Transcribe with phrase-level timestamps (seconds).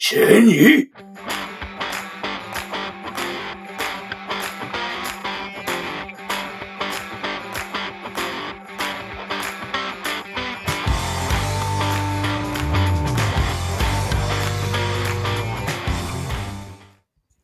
[0.00, 0.90] 嫌疑。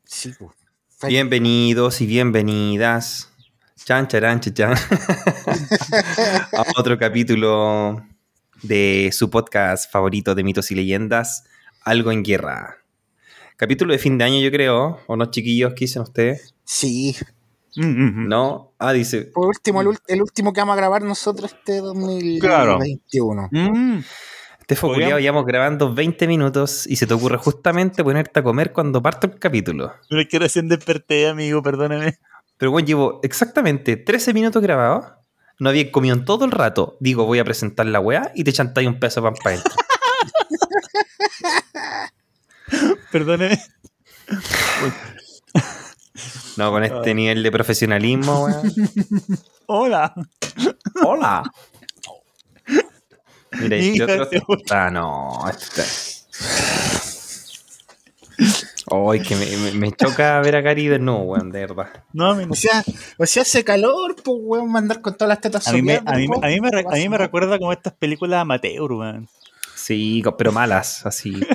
[0.07, 0.33] Sí.
[1.07, 3.31] Bienvenidos y bienvenidas.
[3.85, 4.73] Chan, charan, chan.
[6.53, 8.03] a otro capítulo
[8.63, 11.45] de su podcast favorito de mitos y leyendas,
[11.87, 12.79] Algo en Guerra.
[13.57, 14.99] Capítulo de fin de año, yo creo.
[15.07, 15.73] ¿O no, chiquillos?
[15.75, 16.53] ¿Qué dicen ustedes?
[16.65, 17.17] Sí.
[17.77, 18.73] No.
[18.81, 19.23] Ah, dice.
[19.33, 23.49] Por último, el, último que vamos a grabar nosotros este 2021.
[23.53, 23.99] Mm,
[24.59, 28.73] Este fue culiao, llevamos grabando 20 minutos y se te ocurre justamente ponerte a comer
[28.73, 29.93] cuando parto el capítulo.
[30.09, 32.19] Pero es que recién desperté, amigo, perdóname.
[32.59, 35.05] Pero bueno, llevo exactamente 13 minutos grabados.
[35.61, 36.97] No había comido en todo el rato.
[36.99, 39.86] Digo, voy a presentar la weá y te chantáis un peso de pan para adentro.
[43.13, 43.59] Perdóname.
[46.57, 48.73] No, con este nivel de profesionalismo, weón.
[49.67, 50.15] Hola.
[51.05, 51.43] ¡Hola!
[53.53, 54.59] Mira, Hija otro.
[54.71, 55.45] Ah, no.
[55.51, 55.83] Este...
[58.89, 62.05] Ay, que me, me- me choca ver a Cari de nuevo, weón, de verdad.
[62.13, 62.85] No, mi- O sea,
[63.19, 66.13] o sea, hace calor, pues, weón, mandar con todas las tetas a mí, me, a,
[66.13, 66.45] mí, weón.
[66.45, 69.29] a mí me re- a mí me recuerda como estas películas amateur, weón.
[69.75, 71.35] Sí, pero malas, así.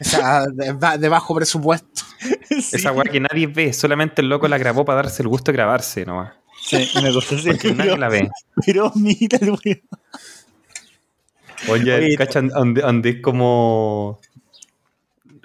[0.00, 2.02] O sea, de, ba- de bajo presupuesto.
[2.48, 5.50] Sí, Esa weá que nadie ve, solamente el loco la grabó para darse el gusto
[5.52, 6.32] de grabarse nomás.
[6.62, 7.48] sí, una cosa así.
[7.48, 8.28] Porque nadie la ve.
[8.64, 9.80] Pero mira el weón.
[11.68, 12.48] Oye, Oye, ¿cachan?
[12.48, 14.20] Donde, como.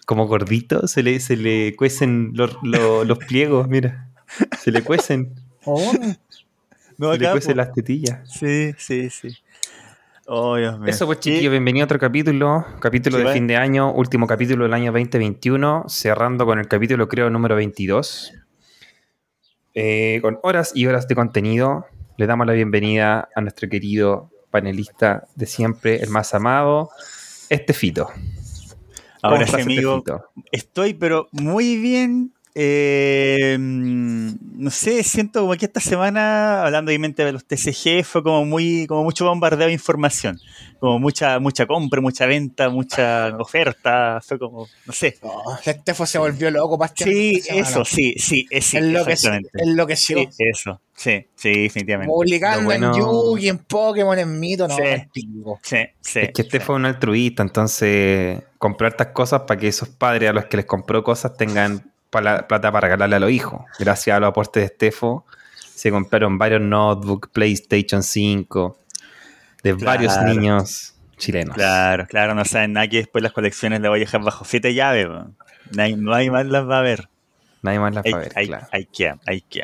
[0.06, 4.10] como gordito, se le, se le cuecen los, los, los pliegos, mira.
[4.62, 5.34] Se le cuecen,
[5.66, 5.92] Oh,
[6.98, 7.58] No, se le cuecen po.
[7.58, 8.30] las tetillas.
[8.32, 9.30] Sí, sí, sí.
[10.26, 10.90] Oh, Dios mío.
[10.90, 13.34] Eso pues chiquillos, bienvenido a otro capítulo, capítulo Sí, de va.
[13.34, 18.34] fin de año, último capítulo del año 2021, cerrando con el capítulo creo número 22,
[19.76, 21.86] Eh, con horas y horas de contenido.
[22.18, 26.92] Le damos la bienvenida a nuestro querido panelista de siempre, el más amado,
[27.50, 28.06] este Fito.
[28.06, 28.24] ¿Cómo
[29.36, 29.98] Ahora sí, estás, amigo.
[29.98, 30.30] Estefito?
[30.52, 32.33] Estoy, pero muy bien.
[32.56, 38.46] Eh, no sé, siento como que esta semana, hablando obviamente de los TCG, fue como
[38.46, 40.40] muy, como mucho bombardeo de información.
[40.80, 44.20] Como mucha, mucha compra, mucha venta, mucha oferta.
[44.22, 45.18] Fue como, no sé.
[45.22, 47.10] oh, el Tefo se volvió loco, Bastián.
[47.10, 49.32] Sí, eso, sí, sí, es sí, Enloqueció.
[49.54, 50.18] Enloqueció.
[50.20, 52.12] Sí, eso, sí, sí, definitivamente.
[52.12, 54.84] Publicando bueno- en Yugi, en Pokémon, en Mito, no, Sí.
[55.12, 55.60] pico.
[55.64, 56.20] Sí, sí.
[56.20, 56.66] Es que este sí.
[56.66, 60.66] fue un altruista, entonces compró estas cosas para que esos padres a los que les
[60.66, 61.90] compró cosas tengan
[62.22, 63.62] plata para regalarle a los hijos.
[63.80, 65.26] Gracias a los aportes de Estefo,
[65.58, 68.78] se compraron varios notebooks, PlayStation 5,
[69.64, 69.86] de Claro.
[69.86, 71.56] varios niños chilenos.
[71.56, 74.74] Claro, claro, no saben nada que después las colecciones las voy a dejar bajo siete
[74.74, 75.08] llaves.
[75.08, 75.36] weón.
[75.98, 77.10] No hay, más las va a ver.
[77.62, 78.68] Nadie más las va a ver, hay, claro.
[78.72, 79.64] hay que, hay que.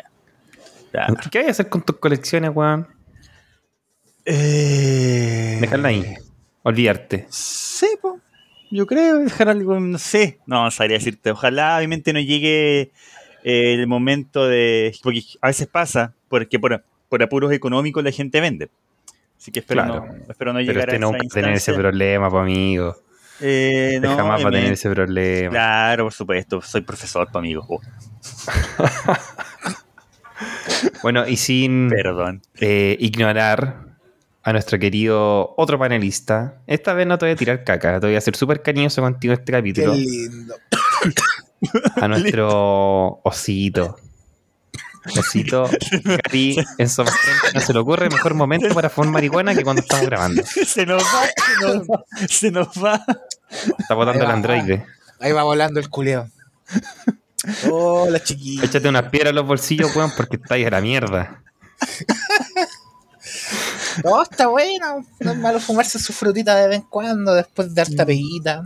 [0.90, 1.14] Claro.
[1.30, 2.88] ¿Qué hay a hacer con tus colecciones, weón?
[4.24, 6.14] Eh, Dejarla ahí.
[6.62, 7.26] Olvidarte.
[7.30, 7.86] Sí.
[8.70, 10.38] Yo creo, dejar algo, no sé.
[10.46, 11.30] No, sabría decirte.
[11.30, 12.90] Ojalá, obviamente, no llegue
[13.44, 14.94] eh, el momento de.
[15.02, 18.68] Porque a veces pasa, porque por, por apuros económicos la gente vende.
[19.38, 20.06] Así que espero, Claro.
[20.06, 22.96] no, espero no Pero llegar este a esa nunca tener ese problema, pues, amigo.
[23.40, 25.50] Eh, Este no, jamás va a tener ese problema.
[25.50, 26.60] Claro, por supuesto.
[26.60, 27.64] Soy profesor, pa' amigo.
[27.68, 27.80] Oh,
[31.02, 32.42] Bueno, y sin perdón.
[32.60, 33.89] eh, ignorar
[34.42, 36.60] a nuestro querido otro panelista.
[36.66, 39.34] Esta vez no te voy a tirar caca, te voy a ser súper cariñoso contigo
[39.34, 39.94] este Qué capítulo.
[39.94, 40.54] lindo.
[41.96, 43.96] A nuestro osito.
[45.18, 45.68] Osito,
[46.04, 50.04] Gary, en su no se le ocurre mejor momento para fumar marihuana que cuando estamos
[50.06, 50.42] grabando.
[50.44, 52.04] Se nos va, se nos va.
[52.28, 53.04] Se nos va.
[53.78, 54.84] Está botando el androide.
[55.20, 56.28] Ahí va volando el culeo.
[57.70, 58.64] Hola, chiquillos.
[58.64, 61.42] Échate unas piedras en los bolsillos, weón, porque está ahí a la mierda.
[64.04, 65.04] No, está bueno.
[65.20, 68.62] No es malo fumarse su frutita de vez en cuando, después de harta peguita.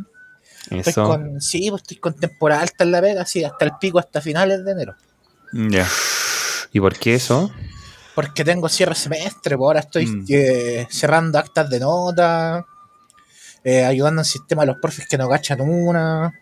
[0.70, 1.04] Estoy Eso.
[1.04, 4.20] con, sí, pues estoy con temporada alta en la pega, sí, hasta el pico, hasta
[4.20, 4.94] finales de enero.
[5.52, 5.86] Ya.
[6.72, 7.50] ¿Y por qué eso?
[8.14, 10.24] Porque tengo cierre semestre, pues ahora estoy Mm.
[10.28, 12.64] eh, cerrando actas de nota,
[13.62, 16.32] eh, ayudando al sistema a los profes que no cachan una.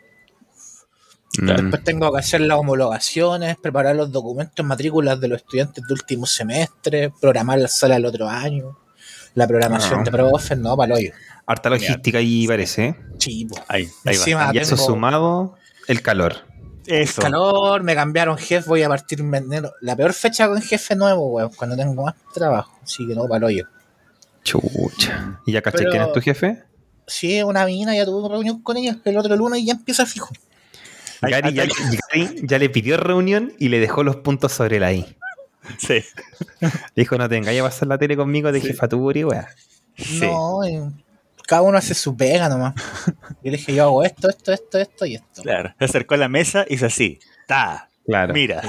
[1.38, 5.92] Mm, Después tengo que hacer las homologaciones, preparar los documentos, matrículas de los estudiantes de
[5.94, 8.78] último semestre, programar la sala del otro año,
[9.34, 10.02] la programación Ah.
[10.04, 11.12] de profes, no, para el hoyo.
[11.46, 12.84] Harta logística ahí parece.
[12.86, 12.96] ¿eh?
[13.18, 13.62] Sí, pues.
[13.68, 14.50] Ahí, ahí va.
[14.54, 15.54] Y eso tengo sumado,
[15.88, 16.36] el calor.
[16.86, 17.22] Eso.
[17.22, 19.72] calor, me cambiaron jefe, voy a partir en enero.
[19.80, 22.76] La peor fecha con jefe nuevo, weón, cuando tengo más trabajo.
[22.82, 23.68] Así que no, para el hoyo.
[24.44, 25.40] Chucha.
[25.46, 26.62] ¿Y ya caché Pero- quién es tu jefe?
[27.06, 30.06] Sí, una mina, ya tuve una reunión con ella el otro lunes y ya empieza
[30.06, 30.30] fijo.
[31.20, 31.64] Gary ya,
[32.42, 35.16] ya le pidió reunión y le dejó los puntos sobre la I.
[35.78, 36.02] Sí.
[36.96, 38.68] Dijo, no te engañes a pasar la tele conmigo de Sí.
[38.68, 39.48] jefatura y weá.
[39.96, 40.20] Sí.
[40.26, 40.82] No, eh,
[41.46, 42.74] cada uno hace su pega nomás.
[43.42, 45.42] Yo le dije, yo hago esto, esto, esto, esto y esto.
[45.42, 45.74] Claro.
[45.78, 47.18] Se acercó a la mesa y hizo así.
[47.46, 47.88] Ta.
[48.06, 48.32] Claro.
[48.34, 48.62] Mira.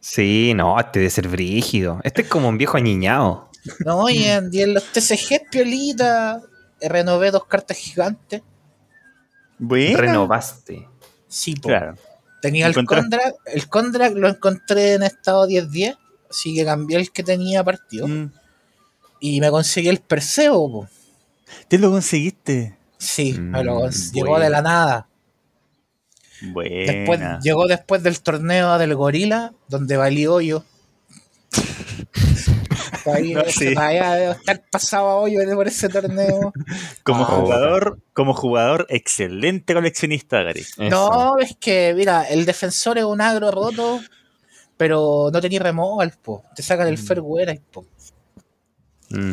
[0.00, 2.00] Sí, no, este debe ser brígido.
[2.02, 3.50] Este es como un viejo añiñado.
[3.84, 6.40] No, y en, y en los TCG, piolita,
[6.80, 8.42] renové dos cartas gigantes.
[9.58, 9.98] Bueno.
[9.98, 10.88] Renovaste.
[11.26, 11.68] Sí, po.
[11.68, 11.96] Claro.
[12.40, 15.96] Tenía el Condrak, el Condrak lo encontré en estado 10-10,
[16.30, 18.06] así que cambié el que tenía partido.
[18.06, 18.32] Mm.
[19.20, 20.88] Y me conseguí el Perseo, po.
[21.66, 22.76] ¿Te lo conseguiste?
[22.98, 25.08] Sí, Mm, me lo cons- llegó de la nada.
[26.40, 26.92] Buena.
[26.92, 30.64] Después, llegó después del torneo del Gorila, donde valí hoyo.
[33.14, 33.66] Ahí, No, sí.
[33.66, 36.52] debo estar pasado a hoyo por ese torneo.
[37.04, 40.60] Como Ah, jugador, como jugador, excelente coleccionista, Gary.
[40.60, 40.88] Eso.
[40.90, 44.00] No, es que, mira, el defensor es un agro roto,
[44.76, 46.44] pero no tenía removal, po.
[46.54, 47.06] Te sacan el Mm.
[47.06, 47.86] fairware, po.
[49.10, 49.32] Mm,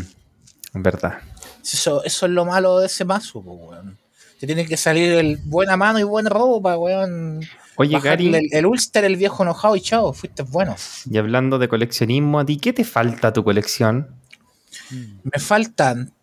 [0.75, 1.19] verdad.
[1.63, 3.97] Eso, eso es lo malo de ese mazo, po, weón.
[4.39, 7.41] Te tiene que salir el buena mano y buen robo para, weón.
[7.77, 10.75] Oye, Gary, el, el Ulster, el viejo enojado y chao, fuiste bueno.
[11.09, 14.07] y hablando de coleccionismo, ¿a ti qué te falta tu colección?
[15.23, 16.13] Me faltan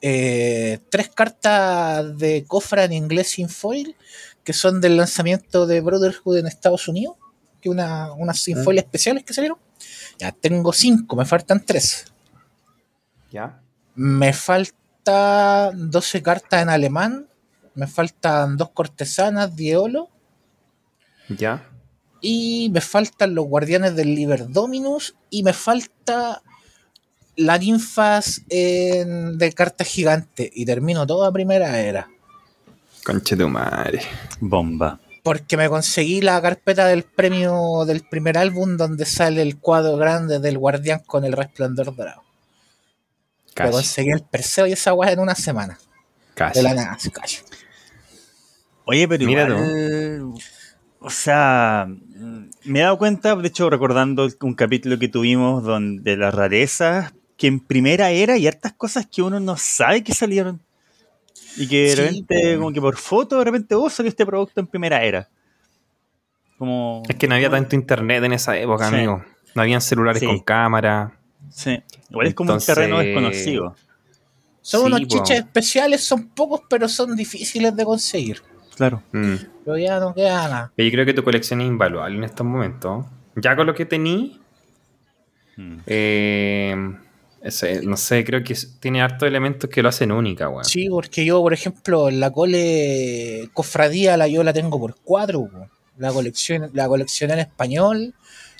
[0.00, 3.94] eh, tres cartas de cofra en inglés sin foil,
[4.44, 7.16] que son del lanzamiento de Brotherhood en Estados Unidos,
[7.60, 8.62] que una, unas sin Ah.
[8.64, 9.58] foil especiales que salieron.
[10.18, 12.06] Ya tengo cinco, me faltan tres.
[13.30, 13.60] ¿Ya?
[13.94, 17.26] Me falta 12 cartas en alemán,
[17.74, 20.08] me faltan dos cortesanas, Diolo,
[21.28, 21.66] ¿Ya?
[22.20, 26.42] y me faltan los guardianes del Liber Dominus, y me falta
[27.36, 32.08] las ninfas en- de cartas gigantes, y termino toda primera era.
[33.04, 34.02] Conche tu madre.
[34.40, 35.00] Bomba.
[35.22, 40.38] Porque me conseguí la carpeta del premio del primer álbum donde sale el cuadro grande
[40.38, 42.22] del guardián con el resplandor dorado.
[43.58, 45.78] Me conseguí el Perseo y esa weá en una semana.
[46.40, 46.58] Casi.
[46.58, 46.96] De la nada.
[48.86, 50.32] Oye, pero Mira igual,
[51.00, 51.86] o sea,
[52.64, 57.46] me he dado cuenta, de hecho, recordando un capítulo que tuvimos donde las rarezas, que
[57.46, 60.62] en primera era y hartas cosas que uno no sabe que salieron.
[61.58, 64.60] Y que de Sí, repente, como que por foto, de repente, vos salió este producto
[64.60, 65.28] en primera era.
[66.56, 67.02] Como...
[67.06, 68.94] Es que no había tanto internet en esa época, Sí.
[68.94, 69.22] amigo.
[69.54, 70.26] No habían celulares Sí.
[70.26, 71.18] con cámara.
[71.50, 71.82] Sí.
[72.08, 73.76] Igual es como un terreno desconocido.
[74.62, 78.42] Son Sí, unos chiches especiales, son pocos, pero son difíciles de conseguir.
[78.76, 79.02] Claro.
[79.12, 79.34] Mm.
[79.64, 80.72] Pero ya no queda nada.
[80.76, 83.06] Yo creo que tu colección es invaluable en estos momentos.
[83.36, 84.38] Ya con lo que tení,
[85.56, 85.78] Mm.
[85.86, 86.96] eh,
[87.42, 90.64] ese, no sé, creo que tiene hartos elementos que lo hacen única, weón.
[90.64, 95.48] Sí, porque yo, por ejemplo, la cole cofradía la yo la tengo por cuatro.
[95.98, 98.14] La colección, la colección en español,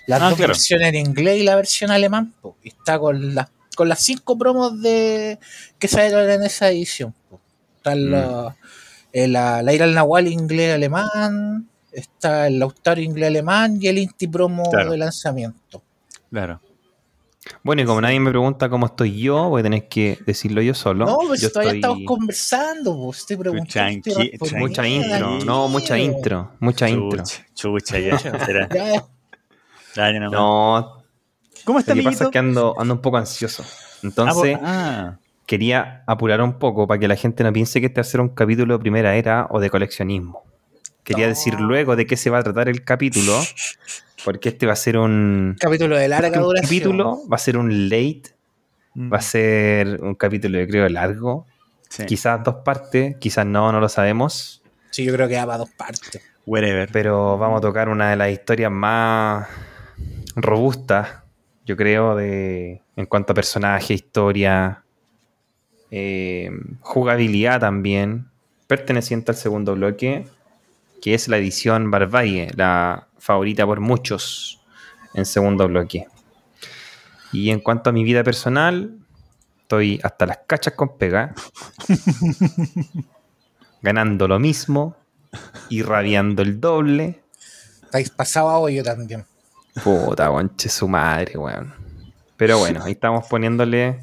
[0.06, 0.50] las Ah, dos claro.
[0.52, 2.34] versiones en inglés y la versión alemán.
[2.42, 2.56] po.
[2.62, 3.48] Está con las
[3.80, 5.38] con las cinco promos de
[5.78, 7.14] que salieron en esa edición.
[7.30, 7.40] po.
[7.78, 8.10] Está Mm.
[8.10, 8.56] la,
[9.14, 13.96] eh, la, la Ira al Nahual inglés alemán, está el Lautaro inglés alemán y el
[13.96, 14.90] Inti promo Claro.
[14.90, 15.82] de lanzamiento.
[16.30, 16.60] Claro.
[17.62, 20.74] Bueno, y como nadie me pregunta cómo estoy yo, voy a tener que decirlo yo
[20.74, 21.06] solo.
[21.06, 23.80] No, pues yo todavía estoy- estamos conversando, pues, estoy preguntando.
[23.80, 24.68] Tranqui- estoy respondiendo.
[24.68, 26.16] Mucha intro, no, mucha Tranquilo.
[26.18, 27.24] intro, mucha intro.
[27.54, 28.18] Chucha, ya.
[28.18, 28.68] Será.
[28.68, 29.06] Ya,
[29.96, 30.32] Dale nomás.
[30.38, 30.99] No,
[31.70, 33.64] ¿Cómo lo está, que pasa es que ando, ando un poco ansioso.
[34.02, 38.02] Entonces, Ah, quería apurar un poco para que la gente no piense que este va
[38.02, 40.42] a ser un capítulo de primera era o de coleccionismo.
[41.04, 41.30] Quería No.
[41.30, 43.38] decir luego de qué se va a tratar el capítulo,
[44.24, 46.66] porque este va a ser un, capítulo de larga este un duración.
[46.68, 48.22] capítulo, va a ser un late,
[48.94, 51.46] mm, va a ser un capítulo yo creo largo,
[51.88, 52.04] sí.
[52.06, 55.70] quizás dos partes, quizás no, no lo sabemos, Sí, yo creo que va para dos
[55.70, 56.20] partes.
[56.46, 56.88] Whatever.
[56.92, 59.46] pero vamos a tocar una de las historias más
[60.36, 61.08] robustas,
[61.70, 64.82] yo creo, de en cuanto a personaje, historia,
[65.92, 66.50] eh,
[66.80, 68.28] jugabilidad también,
[68.66, 70.26] perteneciente al segundo bloque,
[71.00, 74.60] que es la edición Barbarie, la favorita por muchos
[75.14, 76.08] en segundo bloque.
[77.32, 78.98] Y en cuanto a mi vida personal,
[79.60, 81.36] estoy hasta las cachas con pega,
[83.80, 84.96] ganando lo mismo
[85.68, 87.22] y rabiando el doble.
[87.84, 89.24] Estáis pasado a hoyo también.
[89.82, 91.72] Puta, conche su madre, weón.
[92.36, 94.00] Pero bueno, ahí estamos poniéndole.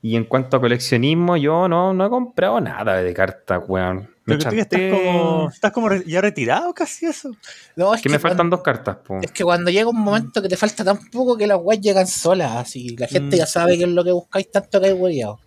[0.00, 4.10] Y en cuanto a coleccionismo, yo no, no he comprado nada de cartas, weón.
[4.24, 7.30] Me Pero tú ya estás como, estás como ya retirado casi eso.
[7.76, 9.18] No, es Que me cuando- faltan dos cartas, po.
[9.22, 12.06] Es que cuando llega un momento que te falta tan poco que las weas llegan
[12.06, 13.38] solas, así la gente Mm.
[13.38, 15.40] ya sabe qué es lo que buscáis tanto que hay hueveado.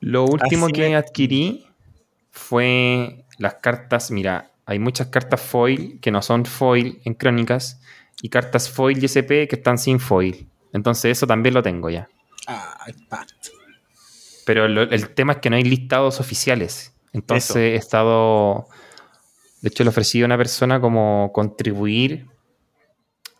[0.00, 0.96] Lo último Así que es.
[0.96, 1.66] adquirí
[2.30, 4.10] fue las cartas.
[4.10, 7.80] Mira, hay muchas cartas foil que no son foil en crónicas
[8.22, 10.48] y cartas foil y SP que están sin foil.
[10.72, 12.08] Entonces, eso también lo tengo ya.
[12.46, 13.34] Ay, pato.
[14.46, 16.94] Pero lo- el tema es que no hay listados oficiales.
[17.12, 17.58] Entonces Eso.
[17.58, 18.66] he estado.
[19.62, 22.26] De hecho, le ofrecí a una persona como contribuir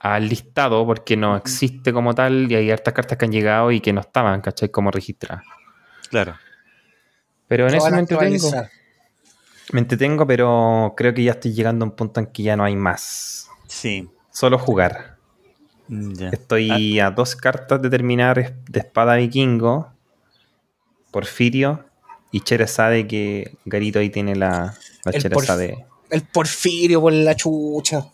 [0.01, 3.81] al listado porque no existe como tal y hay hartas cartas que han llegado y
[3.81, 4.71] que no estaban, ¿cachai?
[4.71, 5.45] Como registradas.
[6.11, 6.37] Claro.
[7.49, 8.51] Pero en eso me entretengo.
[9.73, 12.65] Me entretengo, pero creo que ya estoy llegando a un punto en que ya no
[12.65, 13.49] hay más.
[13.67, 14.09] Sí.
[14.33, 15.17] Solo jugar.
[15.89, 16.29] Mm.
[16.33, 19.93] Estoy a dos cartas de terminar de espada vikingo,
[21.11, 21.85] Porfirio
[22.31, 25.85] y Cheresade, que Garito ahí tiene la, la El Cheresade.
[26.11, 28.05] El Porfirio por la chucha.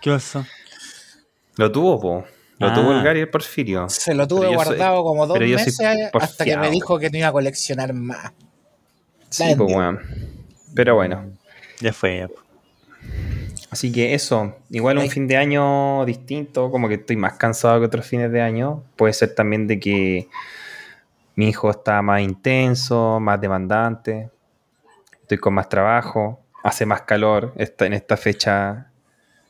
[0.00, 0.44] ¿Qué pasó?
[1.56, 2.24] Lo tuvo, po.
[2.58, 2.74] Lo Ah.
[2.74, 3.88] tuvo el Gary y el Porfirio.
[3.88, 5.78] Se lo tuve Pero yo soy- guardado como dos meses
[6.12, 8.32] hasta que me dijo que no iba a coleccionar más.
[9.30, 9.98] Sí, pues, weón.
[10.74, 11.32] Pero bueno.
[11.80, 12.18] Ya fue.
[12.18, 12.28] ya.
[13.70, 15.10] Así que eso, igual un Ay.
[15.10, 18.82] fin de año distinto, como que estoy más cansado que otros fines de año.
[18.96, 20.28] Puede ser también de que
[21.36, 24.28] mi hijo está más intenso, más demandante.
[25.22, 28.90] Estoy con más trabajo, hace más calor está en esta fecha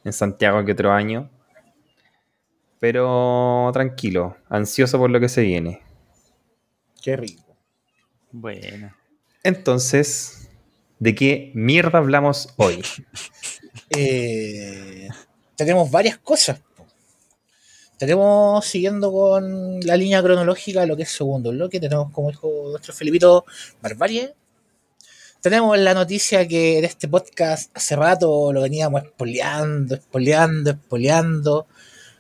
[0.05, 1.31] en Santiago que otro año.
[2.79, 5.83] Pero tranquilo, ansioso por lo que se viene.
[7.03, 7.57] Qué rico.
[8.33, 8.95] Bueno.
[9.43, 10.51] Entonces,
[10.99, 12.83] ¿de qué mierda hablamos hoy?
[13.91, 15.09] Eh,
[15.57, 16.61] tenemos varias cosas.
[17.99, 22.95] Tenemos, siguiendo con la línea cronológica, lo que es segundo bloque, tenemos como dijo nuestro
[22.95, 23.45] Felipito
[23.83, 24.33] Barbarie.
[25.43, 31.67] Tenemos la noticia que en este podcast hace rato lo veníamos espoleando, espoleando, espoleando.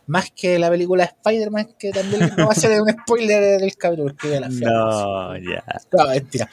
[0.07, 4.09] Más que la película Spider-Man, que también no va a ser un spoiler del cabrón,
[4.09, 4.49] porque ya la.
[4.49, 5.65] No, ya.
[5.93, 6.51] No, mentira.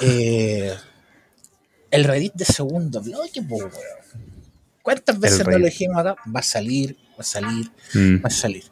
[0.00, 0.74] Eh,
[1.90, 3.70] el Reddit de segundo bloque, weón.
[4.82, 6.16] ¿Cuántas veces no lo dijimos acá?
[6.34, 8.64] Va a salir, va a salir, Mm, va a salir.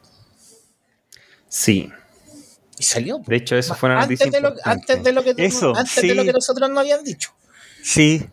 [1.47, 1.89] sí,
[2.77, 3.17] Y salió.
[3.19, 3.25] po.
[3.29, 5.95] de hecho eso fue una antes, noticia de lo, antes de lo que Eso, antes
[5.95, 6.13] de sí.
[6.13, 7.31] lo que nosotros no habían dicho.
[7.83, 8.25] Sí.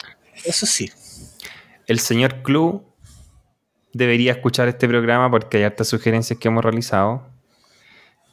[0.44, 0.90] Eso sí.
[1.86, 2.82] El señor Clue
[3.92, 7.26] debería escuchar este programa porque hay hartas sugerencias que hemos realizado.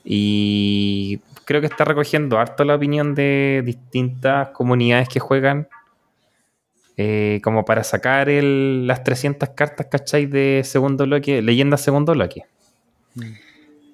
[0.03, 5.67] Y creo que está recogiendo harto la opinión de distintas comunidades que juegan.
[6.97, 10.25] Eh, como para sacar el- las 300 cartas, ¿cachai?
[10.25, 12.43] De segundo bloque, leyendas segundo bloque.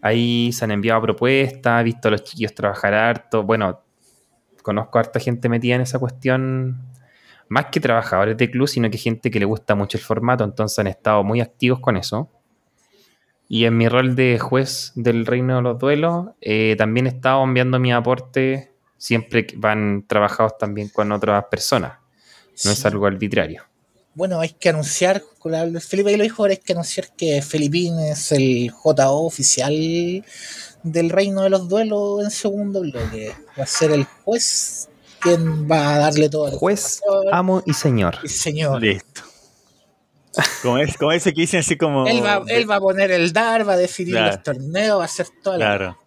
[0.02, 3.44] Ahí se han enviado propuestas, he visto a los chiquillos trabajar harto.
[3.44, 3.82] Bueno,
[4.64, 6.82] conozco a harta gente metida en esa cuestión
[7.50, 10.80] más que trabajadores de club, sino que gente que le gusta mucho el formato, entonces
[10.80, 12.30] han estado muy activos con eso.
[13.48, 17.44] Y en mi rol de juez del Reino de los Duelos, eh, también he estado
[17.44, 22.01] enviando mi aporte siempre que van trabajados también con otras personas.
[22.66, 23.64] No es algo arbitrario.
[24.14, 28.32] Bueno, hay que anunciar, la- Felipe lo dijo, ahora hay que anunciar que Felipín es
[28.34, 29.74] el JO oficial
[30.84, 33.34] del Reino de los Duelos en segundo bloque.
[33.58, 34.90] Va a ser el juez
[35.22, 37.00] quien va a darle todo el Juez,
[37.32, 38.18] amo y señor.
[38.28, 38.82] señor.
[38.82, 39.22] Listo.
[40.62, 42.08] Como, es, como ese que dicen así como.
[42.08, 44.28] Él va, él va a poner el DAR, va a definir Claro.
[44.36, 45.66] los torneos, va a hacer toda la.
[45.66, 45.98] Claro.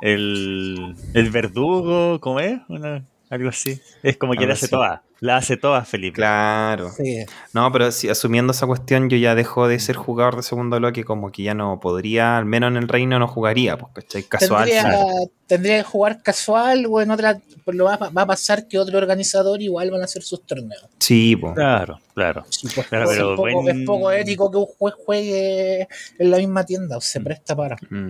[0.00, 2.58] El, el verdugo, ¿cómo es?
[2.68, 3.80] Una- algo así.
[4.02, 5.02] Es como que la hace toda.
[5.20, 6.16] La hace toda, Felipe.
[6.16, 6.90] Claro.
[6.90, 7.24] Sí.
[7.54, 11.04] No, pero si, asumiendo esa cuestión, yo ya dejo de ser jugador de segundo bloque,
[11.04, 14.24] como que ya no podría, al menos en el reino no jugaría, pues, ¿cachai?
[14.24, 14.64] Casual.
[14.68, 15.06] Tendría, claro.
[15.46, 17.40] tendría que jugar casual o en otra.
[17.66, 20.84] Lo va, va a pasar que otro organizador igual van a hacer sus torneos.
[20.98, 21.54] Sí, pues.
[21.54, 22.44] Claro, claro.
[22.50, 26.30] Sí, pues, Claro, es, pero poco, buen- es poco ético que un juez juegue en
[26.30, 27.76] la misma tienda, o se presta para.
[27.88, 28.08] Mm.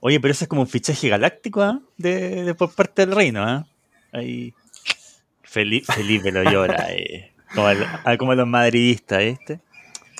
[0.00, 1.80] Oye, pero eso es como un fichaje galáctico ¿ah?
[1.96, 3.66] de, de por parte del reino, ¿ah?
[4.12, 4.54] Ahí.
[5.42, 7.32] Felipe, Felipe lo llora, eh.
[7.54, 9.60] Como, el- ah, como los madridistas, ¿viste?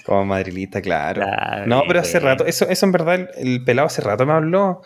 [0.05, 1.23] Como madrilista, claro.
[1.23, 4.33] Claro, no, pero hace rato, eso, eso en verdad, el, el pelado hace rato me
[4.33, 4.81] habló.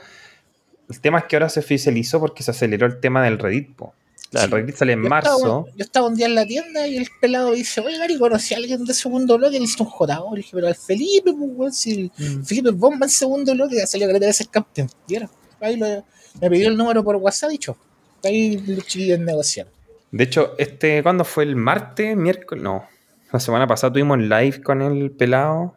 [0.91, 3.75] El tema es que ahora se oficializó porque se aceleró el tema del Reddit.
[3.77, 3.95] po.
[4.31, 4.47] Claro.
[4.57, 5.37] El Reddit sale en Yo marzo.
[5.37, 8.53] estaba, yo estaba un día en la tienda y el pelado dice, oye, Gary, conocí
[8.55, 10.31] a alguien de segundo bloque, necesito un JO.
[10.33, 12.43] Le dije, pero al Felipe, pues, weón, si Mm.
[12.45, 14.89] Felipe bomba en segundo bloque, ya salió que debe ser campeón.
[15.07, 15.31] Y era,
[15.61, 16.05] ahí lo-
[16.41, 17.77] me pidió el número por WhatsApp, dicho.
[18.25, 19.73] Ahí los chiquillos negociaron.
[20.11, 21.45] De hecho, este, ¿cuándo fue?
[21.45, 22.17] ¿El martes?
[22.17, 22.63] ¿Miércoles?
[22.63, 22.87] No.
[23.33, 25.75] La semana pasada tuvimos live con el pelado,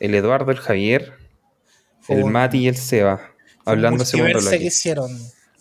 [0.00, 1.12] el Eduardo, el Javier,
[2.00, 3.20] Fue el un- Mati y el Seba.
[3.66, 4.58] Hablando segundo bloque.
[4.58, 5.10] que hicieron.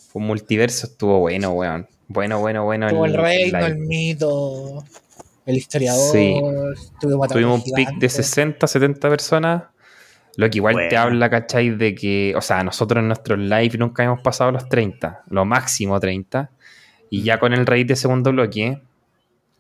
[0.10, 1.88] Fue un multiverso, estuvo bueno, weón.
[2.08, 2.88] Bueno, bueno, bueno.
[2.90, 3.68] Tuvo el reino, live.
[3.72, 4.86] el mito,
[5.46, 6.14] el historiador.
[6.14, 6.40] Sí.
[7.02, 9.64] Tuvimos, Tuvimos un pic de 60, 70 personas.
[10.38, 11.72] Lo que igual te habla, ¿cachai?
[11.72, 16.00] De que, o sea, nosotros en nuestros live nunca hemos pasado los 30, lo máximo
[16.00, 16.50] 30.
[17.10, 18.82] Y ya con el raíz de segundo bloque,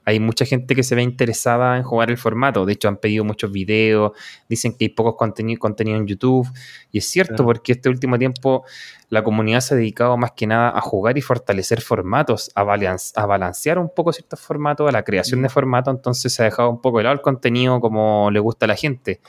[0.06, 2.66] hay mucha gente que se ve interesada en jugar el formato.
[2.66, 4.14] De hecho, han pedido muchos videos,
[4.48, 6.48] dicen que hay pocos contenido, contenido en YouTube.
[6.94, 7.46] Y es cierto, Claro.
[7.48, 8.64] porque este último tiempo
[9.10, 12.98] la comunidad se ha dedicado más que nada a jugar y fortalecer formatos, a, balan-
[13.16, 15.94] a balancear un poco ciertos formatos, a la creación de formatos.
[15.94, 18.76] Entonces se ha dejado un poco de lado el contenido como le gusta a la
[18.76, 19.20] gente,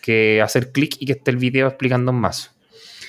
[0.00, 2.50] que hacer clic y que esté el video explicando un mazo.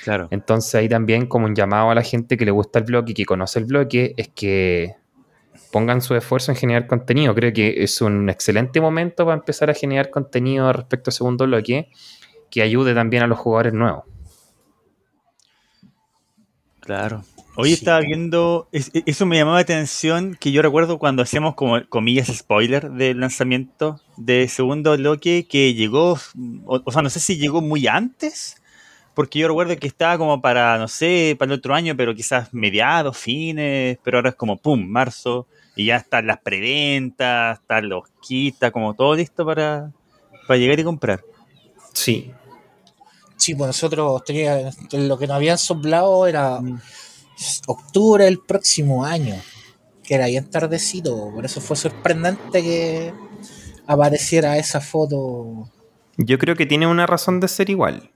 [0.04, 0.28] Claro.
[0.32, 3.14] Entonces ahí también como un llamado a la gente que le gusta el bloque y
[3.14, 4.96] que conoce el bloque es que
[5.72, 7.34] pongan su esfuerzo en generar contenido.
[7.36, 11.90] Creo que es un excelente momento para empezar a generar contenido respecto al segundo bloque
[12.50, 14.04] que ayude también a los jugadores nuevos.
[16.82, 17.24] Claro.
[17.62, 17.74] Hoy Sí.
[17.75, 21.80] estaba viendo, es- e- eso me llamaba la atención, que yo recuerdo cuando hacíamos como
[21.89, 26.18] comillas spoiler del lanzamiento de segundo bloque que llegó,
[26.65, 28.56] o, o sea, no sé si llegó muy antes,
[29.13, 32.53] porque yo recuerdo que estaba como para, no sé, para el otro año, pero quizás
[32.53, 38.06] mediados, fines, pero ahora es como, ¡pum!, marzo, y ya están las preventas, están los
[38.22, 39.91] kits, está como todo listo para,
[40.48, 41.22] para llegar y comprar.
[41.94, 42.32] Sí,
[43.38, 46.80] Sí, pues nosotros tenía, lo que nos habían soplado era Mm.
[47.68, 49.36] Octubre del próximo año,
[50.04, 53.14] que era bien tardecito, por eso fue sorprendente que
[53.88, 55.70] apareciera esa foto.
[56.18, 58.12] yo creo que tiene una razón de ser igual.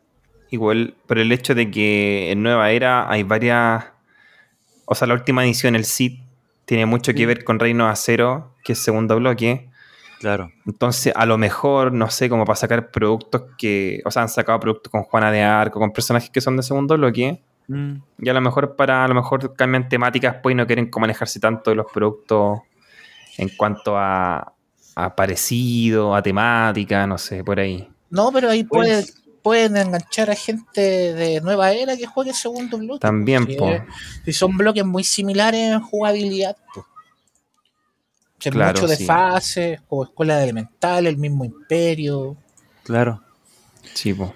[0.52, 3.86] Igual por el hecho de que en Nueva Era hay varias...
[4.86, 6.20] O sea, la última edición, el SID,
[6.66, 9.70] tiene mucho que ver con Reino Acero, que es segundo bloque.
[10.20, 10.52] Claro.
[10.66, 14.60] Entonces, a lo mejor, no sé, como para sacar productos que, o sea, han sacado
[14.60, 17.96] productos con Juana de Arco, con personajes que son de segundo bloque, Mm.
[18.20, 21.04] y a lo mejor para, a lo mejor cambian temáticas, pues y no quieren como
[21.04, 22.60] manejarse tanto de los productos
[23.38, 24.54] en cuanto a,
[24.96, 27.88] a parecido, a temática, no sé, por ahí.
[28.10, 30.82] No, pero ahí Pues- puede- pueden enganchar a gente
[31.14, 33.00] de nueva era que juegue segundo bloque.
[33.00, 33.70] También, Si po.
[33.70, 33.84] es-
[34.26, 36.86] Si son bloques muy similares en jugabilidad, pues.
[38.40, 39.06] Si Claro, mucho de sí.
[39.06, 42.38] fases, como Escuela de Elemental, el mismo Imperio.
[42.84, 43.22] Claro.
[43.94, 44.34] Sí, po.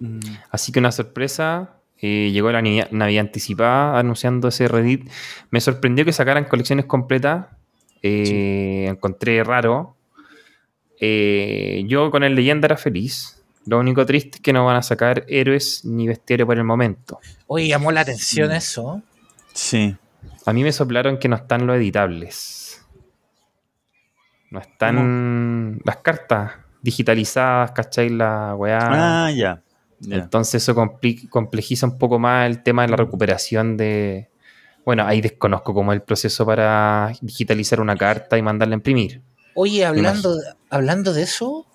[0.00, 0.20] Mm.
[0.50, 1.74] Así que una sorpresa.
[2.00, 5.10] Eh, llegó la Navidad, Navidad anticipada anunciando ese Reddit.
[5.50, 7.46] Me sorprendió que sacaran colecciones completas.
[8.02, 9.96] eh, Encontré raro.
[11.00, 13.42] Eh, yo con el Leyenda era feliz.
[13.66, 17.20] Lo único triste es que no van a sacar héroes ni bestiario por el momento.
[17.46, 18.52] Oye, llamó la atención Mm.
[18.52, 19.02] eso.
[19.52, 19.96] Sí.
[20.46, 22.82] A mí me soplaron que no están los editables.
[24.50, 28.08] No están las cartas digitalizadas, ¿cachai?
[28.08, 28.78] La weá.
[29.26, 29.60] Ah, ya.
[30.08, 30.74] Entonces eso
[31.30, 34.28] complejiza un poco más el tema de la recuperación de...
[34.84, 39.20] Bueno, ahí desconozco cómo es el proceso para digitalizar una carta y mandarla a imprimir.
[39.54, 40.34] Oye, hablando,
[40.70, 41.66] hablando de eso,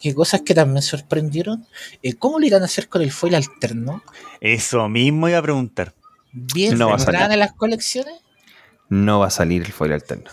[0.00, 1.66] qué cosas que también sorprendieron.
[2.02, 4.02] Eh, ¿Cómo lo irán a hacer con el foil alterno?
[4.40, 5.94] Eso mismo iba a preguntar.
[6.32, 7.34] ¿Bien No va a centrada salir.
[7.34, 8.14] en las colecciones?
[8.88, 10.30] No va a salir el foil alterno.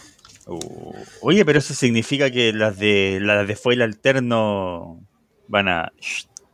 [0.48, 5.00] Uh, oye, pero eso significa que las de las de foil alterno
[5.48, 5.92] van a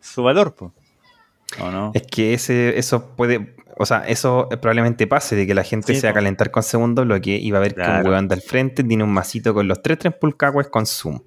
[0.03, 0.73] su valor, po.
[1.59, 1.91] ¿O no?
[1.93, 3.55] Es que ese, eso puede...
[3.77, 6.61] O sea, eso probablemente pase de que la gente Sí, se va a calentar con
[6.61, 9.67] segundo bloque y va a ver que un huevón del frente tiene un masito con
[9.67, 11.21] los tres Trempulcahues con Zoom.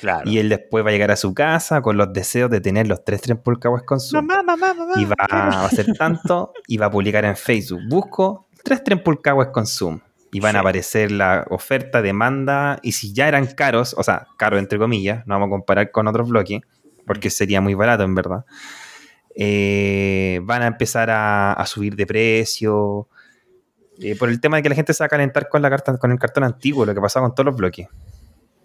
[0.00, 0.28] Claro.
[0.28, 3.04] Y él después va a llegar a su casa con los deseos de tener los
[3.04, 4.24] tres Trempulcahues con Zoom.
[4.24, 4.92] mamá, mamá, mamá.
[4.96, 7.82] y va a hacer tanto y va a publicar en Facebook.
[7.88, 10.00] Busco tres Trempulcahues con Zoom.
[10.32, 12.80] Y van a aparecer la oferta, demanda.
[12.82, 16.08] Y si ya eran caros, o sea, caros entre comillas, no vamos a comparar con
[16.08, 16.62] otros bloques,
[17.06, 18.44] porque sería muy barato en verdad.
[19.36, 23.08] eh, van a empezar a, a subir de precio.
[23.98, 25.96] eh, por el tema de que la gente se va a calentar con la carta,
[25.98, 27.86] con el cartón antiguo, lo que pasaba con todos los bloques.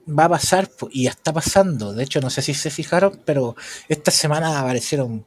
[0.08, 1.94] Va a pasar, y ya está pasando.
[1.94, 3.56] De hecho, no sé si se fijaron, pero
[3.88, 5.26] esta semana aparecieron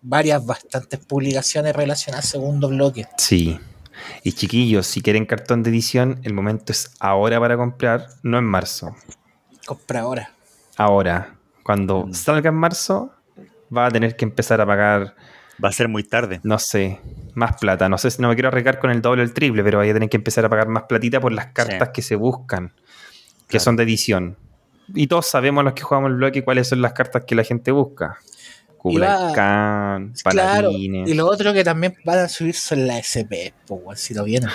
[0.00, 3.06] varias, bastantes publicaciones relacionadas al segundo bloque.
[3.18, 3.58] Sí.
[4.24, 8.44] Y chiquillos, si quieren cartón de edición, el momento es ahora para comprar, no en
[8.44, 8.96] marzo.
[9.66, 10.32] Compra ahora.
[10.78, 12.14] Ahora, cuando Mm.
[12.14, 13.12] salga en marzo,
[13.74, 15.14] va a tener que empezar a pagar,
[15.62, 16.40] Va a ser muy tarde.
[16.42, 17.00] no sé,
[17.34, 17.88] más plata.
[17.88, 19.92] No sé si no me quiero arriesgar con el doble o el triple, pero vaya
[19.92, 21.92] a tener que empezar a pagar más platita por las cartas Sí.
[21.94, 22.68] que se buscan,
[23.48, 23.64] que Claro.
[23.64, 24.36] son de edición.
[24.94, 27.70] Y todos sabemos los que jugamos el bloque cuáles son las cartas que la gente
[27.70, 28.18] busca.
[28.78, 30.68] Kublai Khan, Claro.
[30.70, 31.08] Paladines.
[31.08, 34.50] Y lo otro que también van a subir son las SP, weón, si no vienen.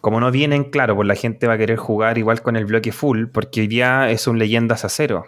[0.00, 2.92] Como no vienen, claro, pues la gente va a querer jugar igual con el bloque
[2.92, 5.26] full, porque hoy día es un leyendas a cero.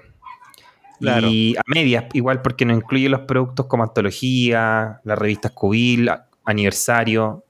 [1.00, 1.28] Claro.
[1.28, 6.10] Y a medias, igual porque no incluye los productos como antología, las revistas Cubil,
[6.44, 7.44] aniversario.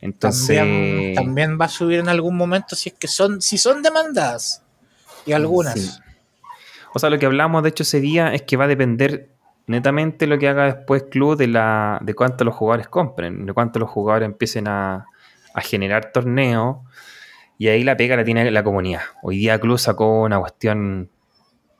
[0.00, 3.82] Entonces, También, también va a subir en algún momento si es que son, si son
[3.82, 4.62] demandadas.
[5.24, 5.80] Y algunas.
[5.80, 5.90] Sí.
[6.92, 9.30] o sea, lo que hablamos de hecho ese día es que va a depender
[9.66, 13.78] netamente lo que haga después Club de la de cuánto los jugadores compren, de cuánto
[13.78, 15.06] los jugadores empiecen a,
[15.54, 16.78] a generar torneos.
[17.56, 19.02] Y ahí la pega la tiene la comunidad.
[19.22, 21.10] Hoy día Club sacó una cuestión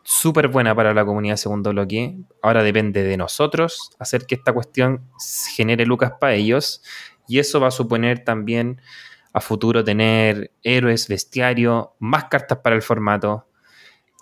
[0.02, 2.16] súper buena para la comunidad segundo bloque.
[2.42, 5.02] Ahora depende de nosotros hacer que esta cuestión
[5.56, 6.82] genere lucas para ellos.
[7.28, 8.80] Y eso va a suponer también
[9.32, 13.46] a futuro tener héroes, bestiario, más cartas para el formato.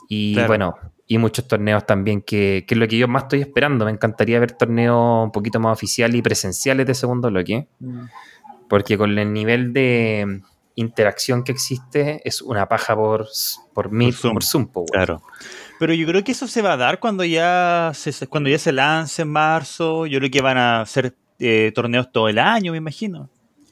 [0.08, 0.48] Y Claro.
[0.48, 0.74] bueno,
[1.06, 3.84] y muchos torneos también, que, que es lo que yo más estoy esperando.
[3.84, 7.66] Me encantaría ver torneos un poquito más oficiales y presenciales de segundo bloque.
[8.68, 10.42] Porque con el nivel de
[10.76, 13.26] interacción que existe, es una paja por,
[13.74, 14.34] por Meet, Zoom.
[14.34, 14.86] por Zoom, po, weón.
[14.92, 15.22] Claro.
[15.80, 18.70] Pero yo creo que eso se va a dar cuando ya se, cuando ya se
[18.70, 20.06] lance en marzo.
[20.06, 23.28] Yo creo que van a hacer eh, torneos todo el año, me imagino.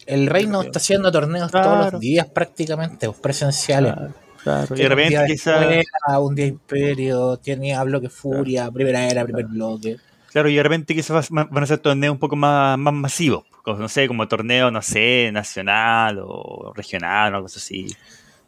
[0.06, 3.94] El reino está haciendo torneos todos los días prácticamente, pues, presenciales.
[4.42, 4.64] Claro.
[4.64, 8.70] Y de Tiene un repente día de quizá- escuela, un día imperio, tenía bloque furia,
[8.70, 9.98] primera era, primer bloque.
[10.32, 13.44] Claro, y de repente quizás va- van a ser torneos un poco más, más masivos.
[13.62, 17.94] como, No sé, como torneo, no sé, nacional o regional o algo así.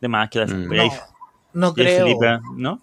[0.00, 0.72] De más que las Mm.
[1.52, 2.80] No, creo, Felipe, ¿no?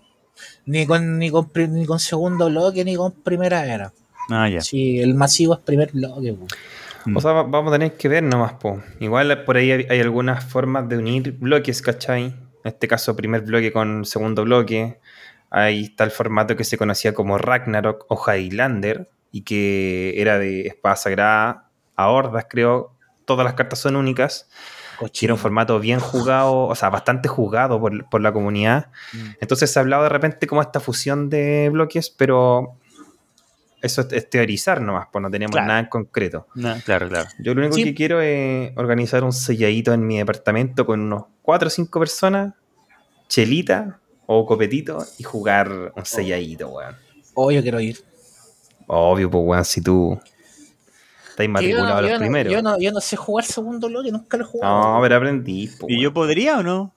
[0.65, 3.91] Ni con, ni, con, ni con segundo bloque, ni con primera era.
[4.29, 4.61] Ah, ya.
[4.61, 6.33] Sí, el masivo es primer bloque.
[6.33, 7.15] pues.
[7.15, 8.81] O sea, va- vamos a tener que ver nomás, po.
[8.99, 12.25] Igual por ahí hay, hay algunas formas de unir bloques, ¿cachai?
[12.25, 14.99] En este caso, primer bloque con segundo bloque.
[15.49, 20.67] Ahí está el formato que se conocía como Ragnarok o Highlander y que era de
[20.67, 22.91] espada sagrada a hordas, creo.
[23.23, 24.49] Todas las cartas son únicas.
[24.99, 25.33] Cochino.
[25.35, 28.87] un formato bien jugado, o sea, bastante jugado por, por la comunidad.
[29.13, 29.17] Mm.
[29.41, 32.77] Entonces se ha hablado de repente como esta fusión de bloques, pero
[33.81, 35.67] eso es, es teorizar nomás, pues no tenemos Claro.
[35.67, 36.47] nada en concreto.
[36.55, 37.29] No, claro, claro.
[37.39, 37.83] Yo lo único Sí.
[37.83, 42.53] que quiero es organizar un selladito en mi departamento con unos 4 o 5 personas,
[43.27, 46.95] chelita o copetito y jugar un selladito, weón.
[47.33, 47.97] Oh, yo quiero ir.
[48.87, 50.19] Obvio, pues, weón, si tú
[51.43, 52.53] estás Que yo, inmatriculado no, a los yo no- primeros.
[52.53, 54.95] yo no- yo no sé jugar segundo bloque, nunca lo he jugado.
[54.95, 56.93] No, pero aprendí, po, ¿Y yo podría o no?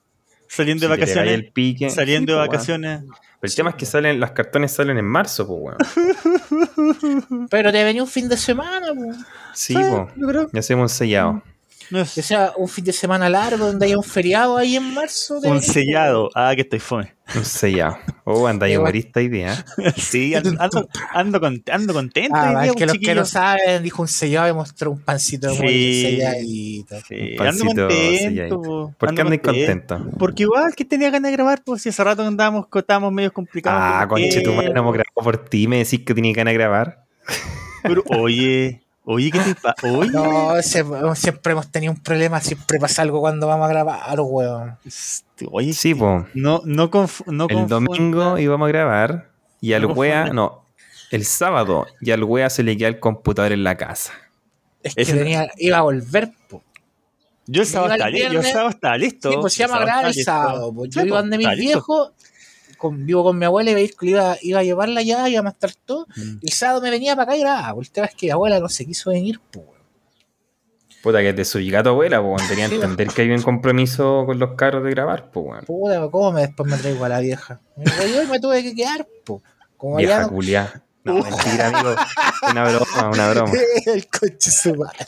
[0.47, 1.33] Saliendo de Si vacaciones.
[1.33, 1.89] el pique.
[1.89, 3.01] Saliendo Sí, de po, vacaciones.
[3.39, 5.77] Pero el tema es que salen, las cartones salen en marzo, pues, weón.
[7.49, 9.17] Pero te venía un fin de semana, pues.
[9.53, 10.07] Sí, Sí, po.
[10.15, 10.49] yo creo.
[10.53, 11.41] Y hacemos un sellado.
[11.89, 14.93] No es que sea un fin de semana largo donde haya un feriado ahí en
[14.93, 15.39] marzo.
[15.41, 15.67] de un pues.
[15.67, 16.29] sellado.
[16.35, 17.13] Ah, que estoy fome.
[17.35, 17.97] Un sellado.
[18.23, 18.81] Oh, anda Igual.
[18.81, 19.63] humorista idea.
[19.97, 22.35] Sí, ando, ando, ando, con- ando contento.
[22.35, 24.99] Ah, hoy día, es que los que no saben, dijo un sellado y mostró un
[25.01, 26.01] pancito de Sí.
[26.01, 26.95] selladito.
[27.07, 28.95] Sí, Un ando pancito contento.
[28.97, 30.05] ¿Por qué Ando andas contento?
[30.19, 33.81] Porque igual que tenía ganas de grabar, pues si hace rato andábamos, estábamos medio complicados.
[33.81, 35.67] Ah, conche, tu madre no hemos grabado por ti.
[35.67, 37.05] Me decís que tenías ganas de grabar.
[37.83, 39.75] Pero, oye, oye, ¿qué te pasa?
[40.11, 40.83] No, se-
[41.15, 44.77] siempre hemos tenido un problema, siempre pasa algo cuando vamos a grabar, weón.
[44.85, 46.25] este, oye, Sí, po.
[46.33, 50.65] no, no, conf- no El domingo íbamos a grabar y al No wea, no.
[51.11, 54.13] El sábado y al wea se le queda el computador en la casa.
[54.83, 56.63] Es que tenía, iba a volver, po.
[57.47, 57.93] Yo el sábado
[58.69, 59.29] estaba listo.
[59.31, 60.73] Sí, pues se llama grabar el sábado.
[60.83, 61.67] Sí, Yo iba donde mis estaba listo.
[61.73, 62.11] viejos,
[62.81, 65.49] con, vivo con mi abuela, iba a ir, iba, iba a llevarla ya, iba a
[65.51, 66.07] estar todo.
[66.15, 66.39] Mm.
[66.41, 67.79] El sábado me venía para acá y grababa.
[67.79, 69.65] El tema es que mi abuela no se quiso venir, pues.
[71.03, 74.23] Puta que te soy gato abuela, pues Tenía que Sí, entender que hay un compromiso
[74.25, 75.65] con los carros de grabar, pues weón.
[75.65, 77.59] Puta, ¿cómo me, después me traigo a la vieja?
[77.77, 79.41] Y yo me tuve que quedar, pues.
[79.77, 80.83] Como Vieja no- culia.
[81.03, 81.95] No, mentira, amigo.
[82.51, 83.51] Una broma, una broma.
[83.87, 85.07] el coche su madre.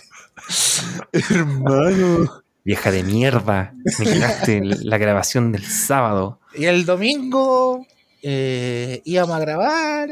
[1.11, 2.43] Hermano.
[2.63, 3.73] Vieja de mierda.
[3.99, 6.39] Me quedaste la grabación del sábado.
[6.55, 7.85] Y el domingo
[8.21, 10.09] eh, íbamos a grabar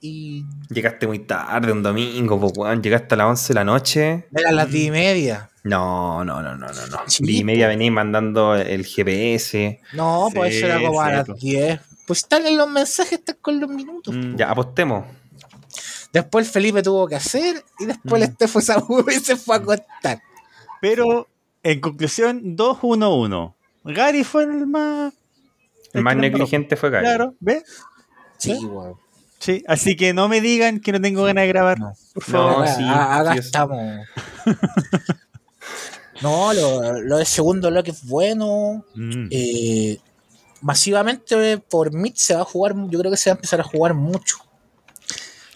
[0.00, 2.82] y Llegaste muy tarde un domingo, pues weón.
[2.82, 4.26] Llegaste a las 11 de la noche.
[4.34, 5.48] eran las diez y media.
[5.64, 6.98] No, no, no, no, no, no.
[7.06, 7.70] Sí, Diez y media po.
[7.70, 9.80] venís mandando el GPS.
[9.92, 11.40] No, pues Sí, eso era como a las pues.
[11.40, 11.80] 10.
[12.06, 14.12] Pues están en los mensajes, están con los minutos.
[14.14, 14.36] Mm.
[14.36, 15.04] Ya, apostemos.
[16.12, 18.32] Después el Felipe tuvo que hacer y después el Mm.
[18.32, 20.20] Estefo Saúl y se fue a contar.
[20.80, 21.28] Pero,
[21.62, 23.54] en conclusión, 2-1-1.
[23.84, 25.14] Gary fue el más.
[25.92, 27.04] El más negligente fue Gary.
[27.04, 27.62] Claro, ¿ves?
[28.38, 28.58] Sí,
[29.38, 29.62] ¿Sí?
[29.68, 31.78] así que no me digan que no tengo ganas de grabar.
[31.78, 31.92] No.
[32.14, 32.64] Por No, favor.
[32.64, 34.06] Acá- sí, a- acá sí, es- estamos.
[36.22, 38.84] no, lo, lo de segundo bloque es bueno.
[38.94, 39.26] Mm.
[39.30, 39.98] Eh,
[40.60, 43.64] masivamente por Meet se va a jugar, yo creo que se va a empezar a
[43.64, 44.36] jugar mucho.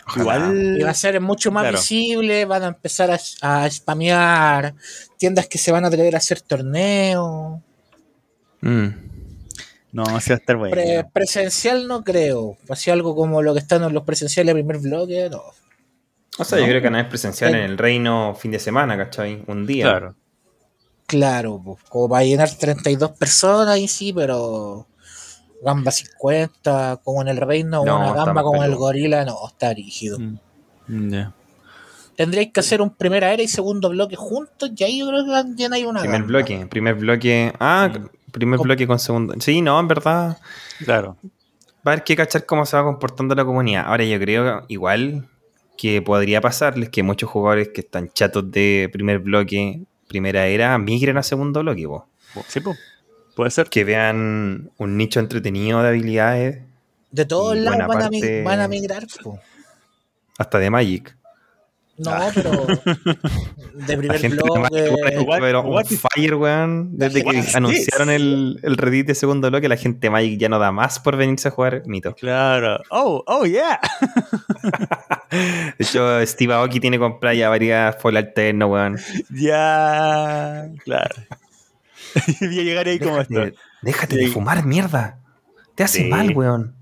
[0.08, 0.24] Ojalá.
[0.24, 0.94] Y va a Igual.
[0.94, 1.78] ser mucho más Claro.
[1.78, 4.74] visible, van a empezar a, a spamear
[5.18, 7.60] tiendas que se van a atrever a hacer torneos.
[8.60, 8.88] Mm.
[9.92, 10.72] No, sí va a estar bueno.
[10.74, 14.78] Pre- presencial no creo, así algo como lo que están en los presenciales de primer
[14.80, 15.42] bloque, no.
[16.38, 17.56] O sea, yo creo que no es presencial Sí.
[17.56, 19.42] en el reino fin de semana, ¿cachai?
[19.46, 19.84] Un día.
[19.86, 20.14] Claro.
[21.06, 24.86] Claro, pues, como para llenar 32 personas y sí, pero
[25.62, 28.78] gamba 50, como en el reino, No, una gamba como el peludo.
[28.86, 30.18] gorila, no, está rígido.
[30.18, 31.10] Mm.
[31.10, 31.32] Ya.
[32.16, 35.66] Tendríais que hacer un primera era y segundo bloque juntos, y ahí yo creo que
[35.72, 36.00] hay una.
[36.00, 37.52] Primer bloque, primer bloque.
[37.60, 37.90] Ah,
[38.36, 39.34] primer Com- bloque con segundo.
[39.40, 40.38] Sí, no, en verdad.
[40.84, 41.16] Claro.
[41.86, 43.84] Va a haber que cachar cómo se va comportando la comunidad.
[43.86, 45.28] Ahora yo creo igual
[45.78, 51.16] que podría pasarles que muchos jugadores que están chatos de primer bloque, primera era, migren
[51.16, 52.06] a segundo bloque, po.
[52.48, 52.78] Sí, pues.
[53.34, 53.68] Puede ser.
[53.68, 56.62] que vean un nicho entretenido de habilidades,
[57.10, 58.08] De todos lados van, a
[58.44, 59.06] van a migrar.
[59.22, 59.38] po.
[60.38, 61.15] hasta de Magic.
[61.98, 62.30] No, Ah.
[62.34, 62.50] pero.
[63.86, 66.90] De primer gente de What- pero is- fire, weón.
[66.98, 70.72] Desde que anunciaron el, el Reddit de segundo bloque, la gente Magic ya no da
[70.72, 72.14] más por venirse a jugar Mito.
[72.14, 72.82] Claro.
[72.90, 73.80] Oh, oh, yeah.
[75.30, 78.98] De hecho, Steve Aoki tiene comprada ya varias full alterno, weón.
[79.30, 80.68] Ya.
[80.84, 81.14] Claro.
[82.40, 83.46] Voy a llegar ahí como esto.
[83.82, 85.18] Déjate, de fumar, mierda.
[85.74, 86.04] Te hace Sí.
[86.08, 86.74] mal, weón.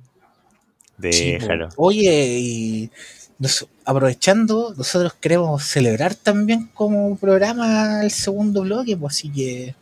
[0.96, 1.68] Déjalo.
[1.76, 2.90] Oye, y
[3.38, 9.74] nos- aprovechando, nosotros queremos celebrar también como programa el segundo bloque, pues así que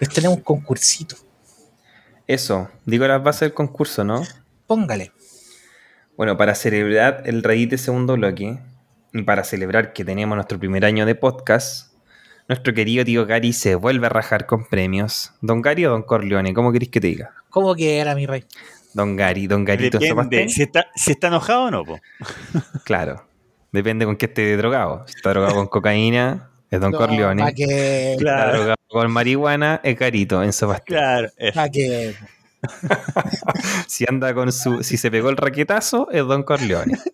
[0.00, 1.16] les tenemos un concursito.
[2.26, 4.22] Eso, digo las bases del concurso, ¿no?
[4.66, 5.12] Póngale.
[6.16, 8.58] Bueno, para celebrar el Reddit de segundo bloque
[9.12, 11.92] y para celebrar que tenemos nuestro primer año de podcast,
[12.48, 15.32] nuestro querido tío Gary se vuelve a rajar con premios.
[15.40, 16.54] ¿Don Gary o Don Corleone?
[16.54, 17.34] ¿Cómo queréis que te diga?
[17.50, 18.44] ¿Cómo que era mi rey?
[18.96, 20.48] Don Gary, Don Garito Depende.
[20.48, 22.00] Si está, si está enojado o no, po.
[22.84, 23.26] Claro.
[23.70, 25.04] Depende con qué esté drogado.
[25.06, 27.42] Si está drogado con cocaína, es Don Corleone.
[27.42, 28.14] Para que.
[28.16, 28.46] Si Claro.
[28.46, 30.96] está drogado con marihuana, es Garito en Zapastén.
[30.96, 31.28] Claro.
[31.70, 32.14] que
[33.86, 34.82] Si anda con su.
[34.82, 36.96] Si se pegó el raquetazo, es Don Corleone.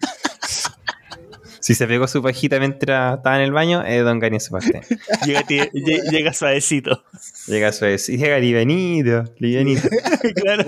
[1.63, 4.81] Si se pegó su pajita mientras estaba en el baño, es Don Gary en.
[5.25, 7.05] Llega, tie- lle- llega suavecito.
[7.47, 8.09] Llega su.
[8.11, 9.89] Y llega livianito, livianito.
[10.43, 10.65] claro.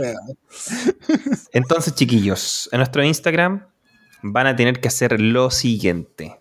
[1.52, 3.66] Entonces, chiquillos, en nuestro Instagram
[4.22, 6.36] van a tener que hacer lo siguiente.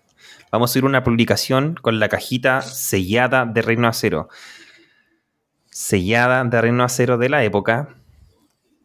[0.52, 4.28] Vamos a subir una publicación con la cajita sellada de Reino Acero.
[5.70, 7.96] Sellada de Reino Acero de la época.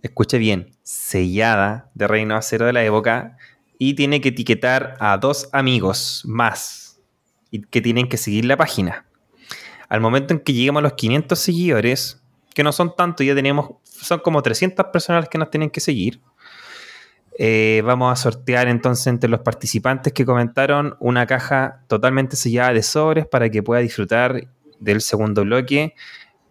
[0.01, 3.37] Escuche bien, sellada de Reino Acero de la época.
[3.79, 6.99] Y tiene que etiquetar a dos amigos más.
[7.49, 9.07] Y que tienen que seguir la página.
[9.87, 12.21] Al momento en que lleguemos a los 500 seguidores,
[12.53, 16.21] que no son tantos, ya tenemos, son como 300 personas que nos tienen que seguir.
[17.41, 22.83] Eh, vamos a sortear entonces entre los participantes que comentaron una caja totalmente sellada de
[22.83, 25.95] sobres para que pueda disfrutar del segundo bloque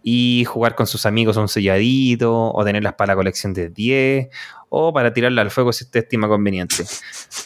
[0.03, 4.29] y jugar con sus amigos un selladito o tenerlas para la colección de 10
[4.71, 6.85] o para tirarla al fuego si usted estima conveniente.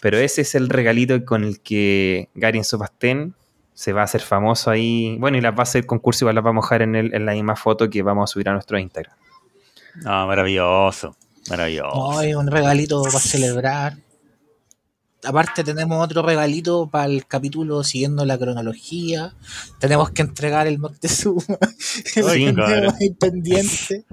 [0.00, 3.34] Pero ese es el regalito con el que Gary en Sopastén
[3.74, 5.16] se va a hacer famoso ahí.
[5.18, 7.32] Bueno, y las bases del concurso igual las vamos a dejar en, el- en la
[7.32, 9.16] misma foto que vamos a subir a nuestro Instagram.
[9.96, 11.16] No, maravilloso.
[11.48, 12.18] Maravilloso.
[12.18, 13.94] hay un regalito para celebrar.
[15.24, 19.35] Aparte tenemos otro regalito para el capítulo siguiendo la cronología.
[19.78, 21.42] Tenemos que entregar el Moctezuma.
[22.28, 24.04] Ahí pendiente.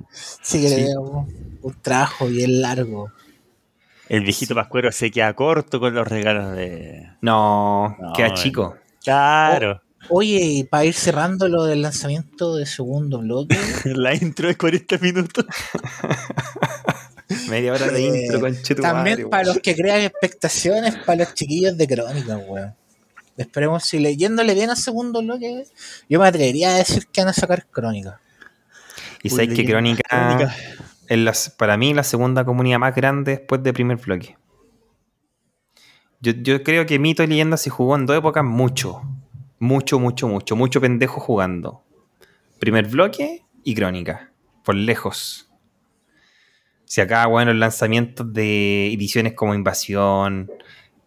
[0.42, 0.76] Sí que Sí.
[0.76, 1.28] tenemos
[1.62, 3.12] un trabajo bien largo.
[4.08, 7.08] El viejito pascuero se queda corto con los regalos de.
[7.22, 8.42] No, No, queda bueno.
[8.42, 8.76] chico.
[9.04, 9.82] Claro.
[10.10, 14.98] Oye, y para ir cerrando lo del lanzamiento de segundo bloque, La intro de 40
[15.00, 15.46] minutos.
[17.50, 21.78] Media hora de Eh, intro con también para los que crean expectaciones, para los chiquillos
[21.78, 22.74] de Crónica, weón.
[23.38, 25.64] Esperemos si leyéndole bien al segundo bloque,
[26.10, 28.20] yo me atrevería a decir que van a sacar Crónica.
[29.24, 30.56] Y Uy, sabéis que Crónica, Crónica.
[31.08, 34.38] es la- para mí la segunda comunidad más grande después de primer bloque.
[36.22, 39.02] Yo, yo creo que Mito y Leyenda se jugó en dos épocas mucho.
[39.60, 40.56] Mucho, mucho, mucho.
[40.56, 41.84] Mucho pendejo jugando.
[42.60, 44.32] Primer bloque y Crónica.
[44.64, 45.49] Por lejos.
[46.90, 50.50] Si acá, bueno, los lanzamientos de ediciones como Invasión,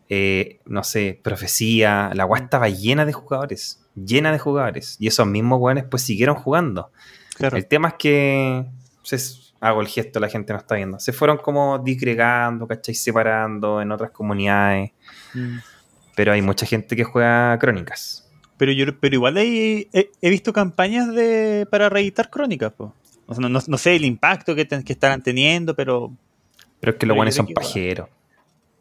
[0.08, 3.84] eh, no sé, Profecía, la weá estaba llena de jugadores.
[3.96, 4.96] Llena de jugadores.
[5.00, 6.92] Y esos mismos weones pues siguieron jugando.
[7.34, 7.56] Claro.
[7.56, 8.64] El tema es que
[9.02, 11.00] se- hago el gesto, la gente no está viendo.
[11.00, 12.94] Se fueron como disgregando, ¿cachai?
[12.94, 14.92] Separando en otras comunidades.
[15.34, 15.56] Mm.
[16.14, 18.30] Pero hay mucha gente que juega crónicas.
[18.56, 22.94] Pero yo pero igual he, he visto campañas de para reeditar crónicas, po.
[23.32, 26.12] O sea, no, no- no sé el impacto que, ten- que estarán teniendo, pero.
[26.80, 28.08] Pero es que los buenos son pajeros.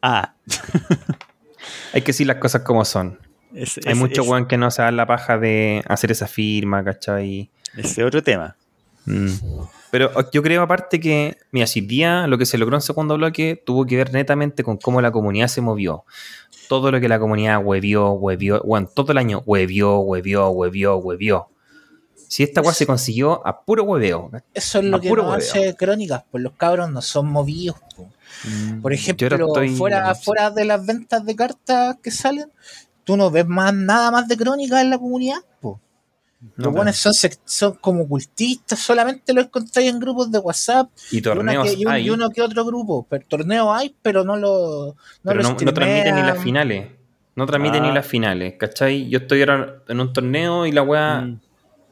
[0.01, 0.33] Ah.
[1.93, 3.19] Hay que decir las cosas como son.
[3.53, 7.49] Es, hay muchos weón que no se dan la paja de hacer esa firma, ¿cachai?
[7.75, 8.55] Ese otro tema.
[9.05, 9.27] Mm.
[9.91, 13.61] Pero yo creo aparte que, mira, si día lo que se logró en segundo bloque
[13.65, 16.05] tuvo que ver netamente con cómo la comunidad se movió.
[16.69, 21.49] Todo lo que la comunidad huevió, huevió, bueno, todo el año huevió, huevió, huevió, huevió.
[22.31, 24.31] Si esta weá se consiguió a puro hueveo.
[24.53, 25.33] Eso es lo A que hueveo.
[25.33, 27.75] hace Crónicas, pues los cabros no son movidos.
[27.93, 28.07] po.
[28.81, 32.49] Por ejemplo, estoy- fuera, fuera de las ventas de cartas que salen,
[33.03, 35.81] tú no ves más nada más de crónicas en la comunidad, po.
[36.39, 36.95] No, Los buenos
[37.45, 41.91] son, como cultistas, solamente los encontráis en grupos de WhatsApp Y torneos que- y un-
[41.91, 43.05] hay, y uno que otro grupo.
[43.09, 46.87] Pero torneos hay, pero no lo no pero no, no transmiten ni las finales.
[47.35, 47.87] No transmiten Ah.
[47.89, 49.09] ni las finales, ¿cachai?
[49.09, 51.41] Yo estoy ahora en un torneo y la weá Mm.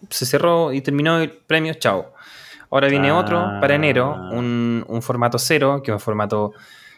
[0.09, 2.13] Se cerró y terminó el premio, chao.
[2.71, 3.17] Ahora viene Ah.
[3.17, 6.53] otro para enero, un, un formato cero, que es un formato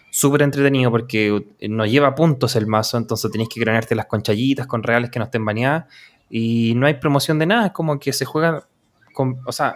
[0.10, 4.84] súper entretenido porque no lleva puntos el mazo, entonces tenéis que granarte las conchallitas con
[4.84, 5.86] reales que no estén baneadas
[6.30, 8.68] y no hay promoción de nada, es como que se juega
[9.14, 9.76] con, o sea,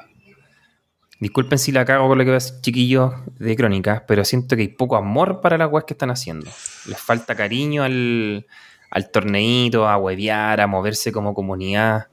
[1.21, 4.67] disculpen si la cago con lo que ves chiquillos de crónicas, pero siento que hay
[4.67, 6.51] poco amor para las weas que están haciendo.
[6.87, 8.45] Les falta cariño al,
[8.91, 12.07] al torneito, a huevear, a moverse como comunidad.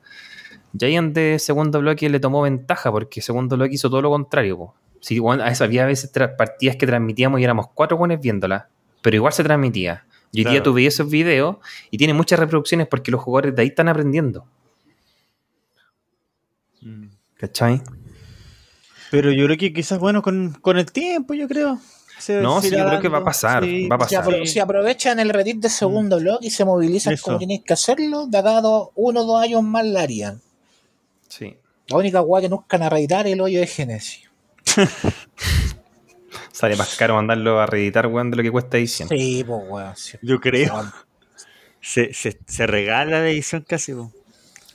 [0.79, 4.57] Giant de segundo bloque le tomó ventaja porque segundo bloque hizo todo lo contrario.
[4.57, 4.75] po.
[5.01, 8.65] Sí, bueno, a eso había veces tra- partidas que transmitíamos y éramos cuatro buenos viéndolas,
[9.03, 10.05] pero igual se transmitía.
[10.31, 10.63] Y hoy día Claro.
[10.65, 11.57] tú veías esos videos
[11.91, 14.47] y tiene muchas reproducciones porque los jugadores de ahí están aprendiendo.
[16.81, 17.07] Mm.
[17.37, 17.83] ¿Cachai?
[19.11, 21.79] Pero yo creo que quizás, bueno, con, con el tiempo, yo creo.
[22.19, 24.25] se- No, se sí, yo creo que va a pasar, va a Si, pasar.
[24.25, 27.25] apro- si aprovechan el Reddit de segundo bloque y se movilizan Eso.
[27.25, 30.41] como tienen que hacerlo, de acá a dos- uno o dos años más la harían.
[31.39, 31.57] Sí.
[31.89, 34.31] La única weá que nunca van a reeditar es el hoyo de Genesis.
[36.53, 39.09] Sale más caro mandarlo a reeditar, weón, de lo que cuesta edición.
[39.09, 39.97] Sí, pues weón.
[39.97, 40.19] sí.
[40.23, 40.93] Yo creo.
[41.81, 43.95] Se, se, se regala la edición casi.
[43.95, 44.13] po.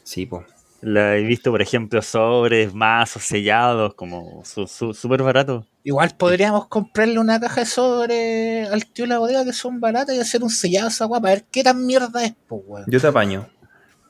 [0.03, 0.45] Sí, pues.
[0.81, 5.65] La he visto, por ejemplo, sobres, mazos sellados, como su- su- súper barato.
[5.83, 10.15] Igual podríamos comprarle una caja de sobre al tío de la bodega que son baratas
[10.15, 12.85] y hacer un sellado a esa weá para ver qué tan mierda es, pues weón.
[12.87, 13.47] Yo te apaño.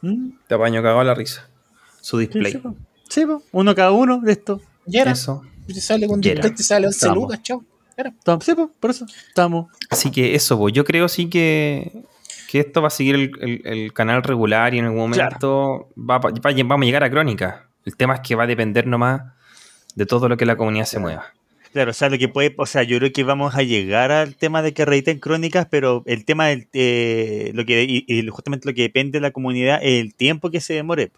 [0.02, 1.50] Mm, Te apaño cagado a la risa.
[2.08, 2.52] Su display.
[2.54, 2.76] sí, po.
[3.10, 3.44] Sí, po.
[3.52, 4.62] uno cada uno de estos.
[4.86, 5.42] Y era, Eso.
[5.68, 7.18] te sale con display, te sale 11 Estamos.
[7.24, 7.64] lucas, chao.
[7.98, 8.14] Era.
[8.42, 9.06] Sí, po, por eso.
[9.28, 9.68] Estamos.
[9.90, 12.04] Así que eso, pues, yo creo sí que,
[12.50, 16.20] que esto va a seguir el, el- el canal regular y en algún momento va,
[16.20, 17.70] vamos a llegar a crónica.
[17.86, 19.22] El tema es que va a depender nomás
[19.96, 21.26] de todo lo que la comunidad se mueva.
[21.74, 24.36] Claro, o sea, lo que puede, o sea, yo creo que vamos a llegar al
[24.36, 28.68] tema de que reediten crónicas, pero el tema del, eh, lo que, y, y justamente
[28.70, 31.12] lo que depende de la comunidad es el tiempo que se demore.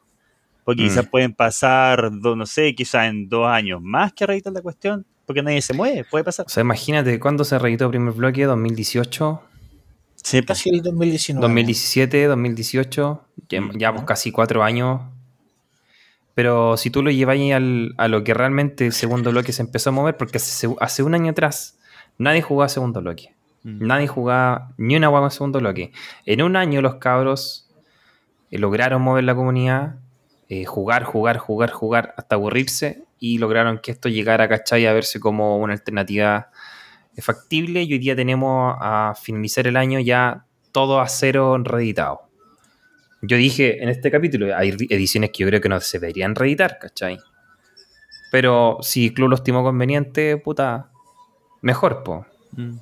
[0.63, 0.85] Porque Mm.
[0.85, 5.05] quizás pueden pasar, do- no sé, quizás en dos años más que reeditan la cuestión,
[5.25, 6.45] porque nadie se mueve, puede pasar.
[6.45, 9.41] O sea, imagínate cuándo se reeditó el primer bloque, 2018,
[10.21, 10.57] Sí, pues.
[10.59, 11.41] Casi el 2019.
[11.41, 15.01] 2017, 2018, ya, Mm, ya, pues casi cuatro años.
[16.35, 19.61] Pero si tú lo llevas ahí al- a lo que realmente el segundo bloque se
[19.61, 21.77] empezó a mover, porque hace, hace un año atrás
[22.17, 23.33] nadie jugaba segundo bloque.
[23.63, 23.85] Mm.
[23.87, 25.91] Nadie jugaba ni una hueá en segundo bloque.
[26.25, 27.69] En un año los cabros
[28.51, 29.95] eh, lograron mover la comunidad,
[30.51, 34.87] eh, jugar, jugar, jugar, jugar, hasta aburrirse y lograron que esto llegara, ¿cachai?
[34.87, 36.49] A verse como una alternativa
[37.15, 42.21] eh, factible y hoy día tenemos a finalizar el año ya todo a cero reeditado.
[43.21, 46.79] Yo dije en este capítulo, hay ediciones que yo creo que no se deberían reeditar,
[46.79, 47.19] ¿cachai?
[48.31, 50.89] Pero si el club lo estimó conveniente, puta,
[51.61, 52.25] mejor, po.
[52.53, 52.77] Mm.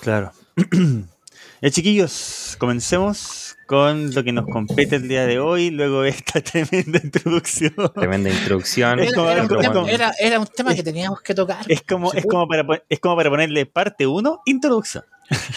[0.00, 0.32] Claro.
[1.62, 6.40] ya, chiquillos, comencemos con lo que nos compete el día de hoy, luego de esta
[6.42, 7.74] tremenda introducción.
[7.94, 8.98] Tremenda introducción.
[9.00, 11.64] Era, como- era es un tema, como- era- era un tema que teníamos que tocar.
[11.68, 15.04] Es como, es como, para, es como para ponerle parte 1, introducción.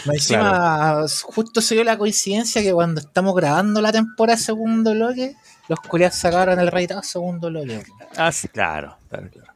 [0.05, 5.35] Encima, justo se dio la coincidencia que cuando estamos grabando la temporada segundo bloque,
[5.67, 7.83] los culiados sacaron el reeditado segundo bloque.
[8.15, 9.53] Ah, sí, claro, claro, claro.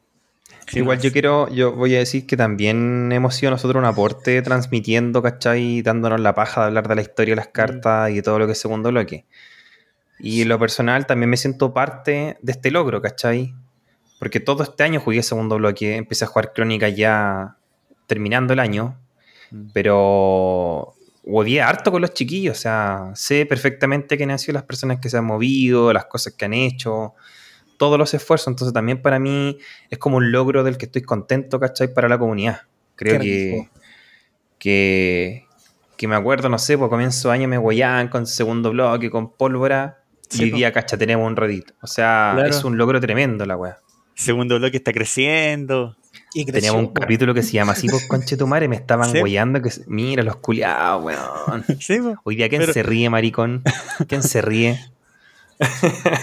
[0.71, 3.85] Sí, Igual no, yo quiero, yo voy a decir que también hemos sido nosotros un
[3.85, 5.81] aporte transmitiendo, ¿cachai?
[5.81, 8.45] Dándonos la paja de hablar de la historia de las cartas y de todo lo
[8.45, 9.25] que es segundo bloque.
[10.19, 13.53] Y en lo personal también me siento parte de este logro, ¿cachai?
[14.19, 17.57] Porque todo este año jugué segundo bloque, empecé a jugar crónica ya
[18.07, 18.97] terminando el año,
[19.51, 19.69] Mm.
[19.73, 24.99] pero odié harto con los chiquillos, o sea, sé perfectamente quiénes han sido las personas
[24.99, 27.13] que se han movido, las cosas que han hecho,
[27.81, 29.57] todos los esfuerzos, entonces también para mí
[29.89, 31.91] es como un logro del que estoy contento, ¿cachai?
[31.91, 32.61] Para la comunidad.
[32.95, 33.69] Creo que,
[34.59, 35.47] que,
[35.97, 39.31] que me acuerdo, no sé, por comienzo de año me huellaban con segundo bloque, con
[39.33, 39.97] pólvora,
[40.29, 41.71] Sí, y hoy día, cacha, tenemos un Reddit.
[41.81, 42.49] O sea, Claro.
[42.49, 43.79] es un logro tremendo la weá.
[44.13, 45.97] Segundo bloque está creciendo.
[46.35, 49.09] Y creció, Teníamos un capítulo que se llama así, pues conche tu madre, me estaban
[49.11, 49.17] Sí.
[49.21, 51.65] huellando, que mira los culiados, weón.
[51.79, 51.99] Sí.
[52.23, 53.63] Hoy día, ¿quién Pero- se ríe, maricón?
[54.07, 54.79] ¿Quién se ríe?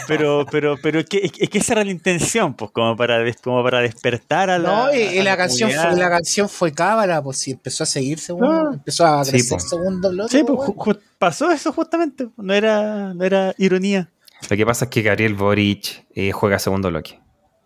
[0.06, 3.62] Pero, pero, pero es que, es que esa era la intención, pues, como para, como
[3.62, 4.68] para despertar a la.
[4.68, 8.18] No, y, a la, canción fue, la canción fue cábala, pues si empezó a seguir
[8.18, 8.74] segundo, Ah.
[8.74, 9.64] empezó a Sí, crecer po.
[9.68, 10.36] segundo bloque.
[10.38, 12.28] Sí, pues, pasó eso justamente.
[12.36, 14.10] No era, no era ironía.
[14.48, 17.20] Lo que pasa es que Gabriel Boric eh, juega segundo bloque.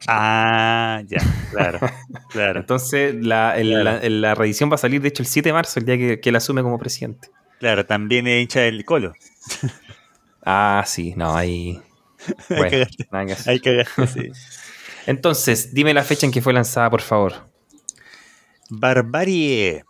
[0.09, 1.19] Ah, ya,
[1.53, 1.79] claro,
[2.31, 2.61] claro.
[2.61, 4.01] Entonces, la, el- Claro.
[4.03, 6.21] la, la reedición va a salir, de hecho, el 7 de marzo, el día que,
[6.21, 7.29] que él asume como presidente.
[7.61, 9.13] Claro, también es hincha del Colo.
[10.45, 11.81] Ah, sí, no, ahí.
[12.49, 14.31] Bueno, nada que sí.
[15.07, 17.49] Entonces, dime la fecha en que fue lanzada, por favor.
[18.71, 19.85] Barbarie.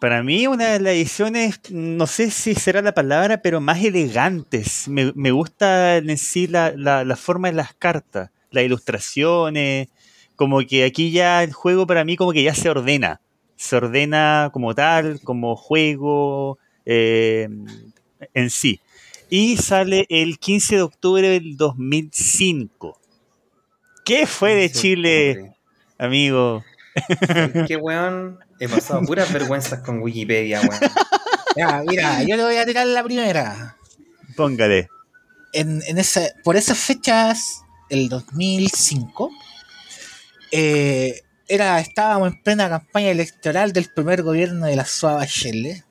[0.00, 4.86] Para mí, una de las ediciones, no sé si será la palabra, pero más elegantes.
[4.88, 9.88] Me, me gusta en sí la, la- la forma de las cartas, las ilustraciones.
[10.36, 13.20] Como que aquí ya el juego para mí como que ya se ordena.
[13.56, 17.48] Se ordena como tal, como juego eh,
[18.34, 18.80] en sí.
[19.30, 22.98] Y sale el 15 de octubre del 2005.
[24.04, 25.54] ¿Qué fue de Chile,
[25.98, 26.64] amigo?
[27.66, 28.38] Qué weón.
[28.58, 30.80] He pasado puras vergüenzas con Wikipedia, weón.
[31.56, 33.76] Ya, mira, yo le voy a tirar la primera.
[34.36, 34.88] Póngale.
[35.52, 39.30] En, en esa, por esas fechas, el 2005,
[40.52, 45.84] eh, era, estábamos en plena campaña electoral del primer gobierno de la Suave Bachelet.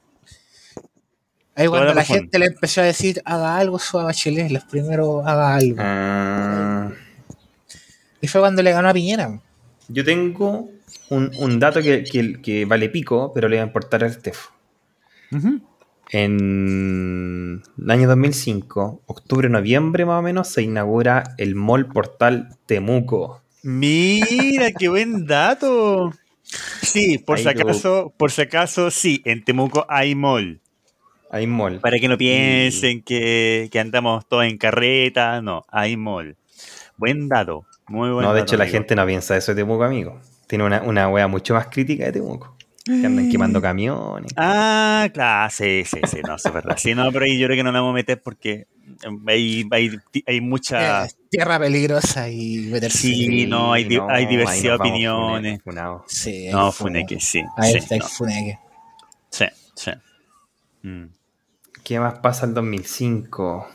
[1.58, 5.56] Ahí cuando la gente le empezó a decir, haga algo Suave Bachelet, los primeros haga
[5.56, 5.78] algo.
[5.80, 6.92] Ah,
[8.22, 9.40] Y fue cuando le ganó a Piñera.
[9.90, 10.70] yo tengo
[11.10, 14.52] un, un dato que, que- que vale pico, pero le va a importar al Stefo.
[16.12, 23.42] En el año 2005, octubre-noviembre más o menos, se inaugura el Mall Portal Temuco.
[23.64, 26.12] Mira, qué buen dato.
[26.82, 30.62] Sí, por Ahí si tú- acaso, por si acaso, sí, en Temuco hay mall.
[31.30, 31.80] Hay mall.
[31.80, 36.36] Para que no piensen que, que andamos todos en carreta, no, hay mall.
[36.98, 38.78] Buen dato, muy buen No, de dato, hecho, la amigo.
[38.80, 40.20] gente no piensa eso de Temuco, amigo.
[40.48, 42.56] Tiene una, una wea mucho más crítica de Temuco.
[42.86, 44.32] Que andan quemando camiones.
[44.38, 46.78] Ah, claro, sí, sí, sí, no, eso es verdad.
[46.78, 48.66] Sí, no, pero ahí yo creo que no nos vamos a meter porque
[49.28, 49.92] hay, hay,
[50.26, 51.04] hay mucha...
[51.04, 52.98] Eh, tierra peligrosa y meterse.
[53.00, 55.60] Sí, no, hay di- hay diversidad de opiniones.
[56.08, 57.44] Sí, No, Funeque, sí.
[57.58, 58.58] Ahí sí, está el no, Funeque.
[59.32, 59.92] sí, sí.
[60.84, 61.08] Mm.
[61.88, 63.66] ¿Qué más pasa el 2005?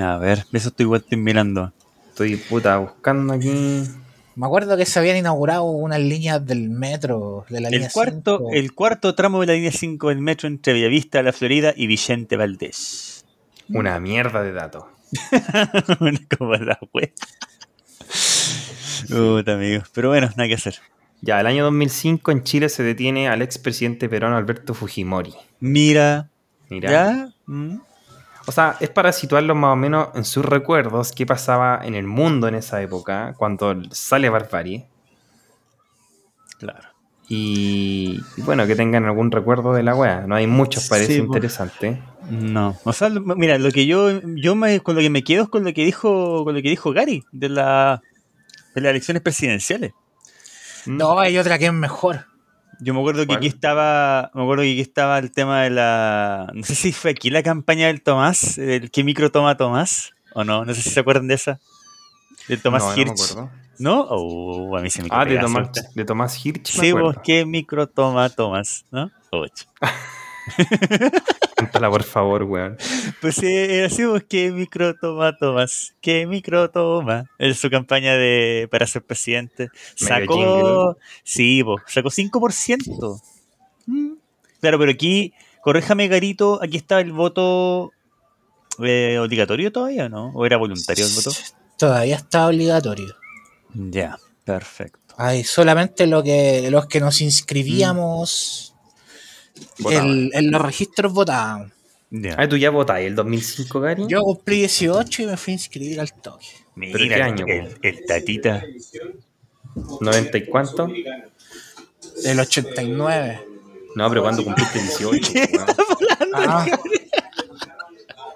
[0.00, 1.72] A ver, eso estoy igual estoy mirando.
[2.08, 3.84] Estoy puta buscando aquí.
[4.34, 8.38] Me acuerdo que se habían inaugurado unas líneas del metro, de la línea El cuarto,
[8.38, 8.50] 5.
[8.54, 12.36] el cuarto tramo de la línea 5 del metro entre Bellavista, La Florida y Vicente
[12.36, 13.24] Valdés.
[13.68, 14.86] Una mierda de datos.
[16.36, 17.12] Como la web.
[19.08, 19.88] Puta, amigos.
[19.94, 20.80] Pero bueno, nada que hacer.
[21.20, 25.34] Ya, el año 2005 en Chile se detiene al expresidente peruano Alberto Fujimori.
[25.60, 26.30] Mira,
[26.68, 26.90] Mira.
[26.90, 27.33] ¿ya?
[27.46, 27.76] Mm.
[28.46, 32.06] O sea, es para situarlo más o menos en sus recuerdos qué pasaba en el
[32.06, 34.86] mundo en esa época, cuando sale Barbarie.
[36.58, 36.88] Claro.
[37.26, 40.26] Y, y bueno, que tengan algún recuerdo de la wea.
[40.26, 41.28] No hay muchos, parece Sí, pues.
[41.28, 42.02] interesante.
[42.30, 42.76] No.
[42.84, 45.64] O sea, mira, lo que yo, yo me, con lo que me quedo es con
[45.64, 48.02] lo que dijo, con lo que dijo Gary de la
[48.74, 49.92] de las elecciones presidenciales.
[50.84, 52.26] No, hay otra que es mejor.
[52.80, 56.50] Yo me acuerdo que aquí estaba, me acuerdo que aquí estaba el tema de la,
[56.54, 60.44] no sé si fue aquí la campaña del Tomás, el que micro toma Tomás, o
[60.44, 61.60] no, no sé si se acuerdan de esa,
[62.48, 63.50] del Tomás No, no me Hirsch, acuerdo.
[63.78, 64.06] ¿no?
[64.10, 66.76] Oh, a mí se me Ah, de Tomás, de Tomás Hirsch.
[66.76, 67.06] me Sí, acuerdo.
[67.08, 68.84] vos, ¿qué micro toma Tomás?
[68.90, 69.10] ¿No?
[69.32, 69.64] Ouch.
[71.64, 72.76] Cántala, por favor, weón.
[73.20, 75.94] Pues así, vos, ¿qué micro toma Tomás?
[76.00, 77.24] ¿Qué micro toma?
[77.38, 79.68] Es su campaña de para ser presidente.
[79.94, 81.02] Sacó, jingle.
[81.22, 83.20] sí, vos, sacó 5%.
[83.86, 84.12] Mm.
[84.60, 87.92] Claro, pero aquí, corréjame, Garito, aquí estaba el voto
[88.82, 90.30] eh, obligatorio todavía, ¿no?
[90.34, 91.30] ¿O era voluntario el voto?
[91.78, 93.14] Todavía está obligatorio.
[93.72, 95.14] Ya, perfecto.
[95.16, 98.73] Hay solamente lo que, los que nos inscribíamos.
[99.90, 101.72] El- en los registros votaban.
[102.10, 102.36] Ya.
[102.38, 104.04] Ah, ¿tú ya votáis el 2005, Gary?
[104.08, 106.46] Yo cumplí 18 y me fui a inscribir al toque.
[106.76, 108.62] Mira, ¿Pero qué año, el, el tatita.
[109.74, 110.88] ¿90 y cuánto?
[112.24, 113.46] El 89.
[113.96, 115.66] No, pero cuando cumpliste 18, weón.
[116.34, 116.66] Ah,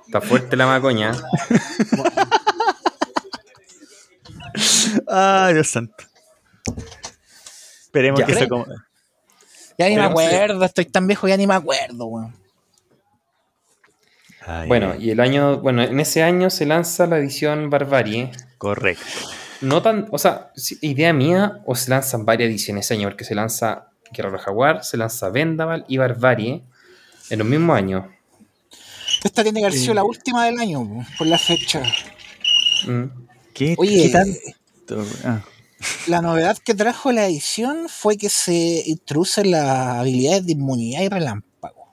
[0.07, 1.13] Está fuerte la macoña.
[5.07, 6.05] Ah, Dios santo.
[7.83, 8.27] Esperemos Ya.
[8.27, 8.67] que eso como...
[9.79, 12.35] ya ni me acuerdo, estoy tan viejo ya ni me acuerdo, weón.
[14.45, 18.33] Ay, Bueno, y el año, bueno, en ese año se lanza la edición Barbarie.
[18.59, 19.05] correcto.
[19.61, 20.53] No tan, o sea,
[20.83, 24.97] idea mía, o se lanzan varias ediciones ese año, porque se lanza Guerrero Jaguar, se
[24.97, 26.63] lanza Vendaval y Barbarie
[27.31, 28.05] en los mismos años.
[29.25, 31.83] Esta tiene que haber sido la última del año, por la fecha.
[32.87, 33.05] Mm.
[33.53, 35.05] ¿Qué, Oye, qué tanto?
[35.25, 35.41] Ah,
[36.09, 41.09] La novedad que trajo la edición fue que se introducen las habilidades de inmunidad y
[41.09, 41.93] relámpago.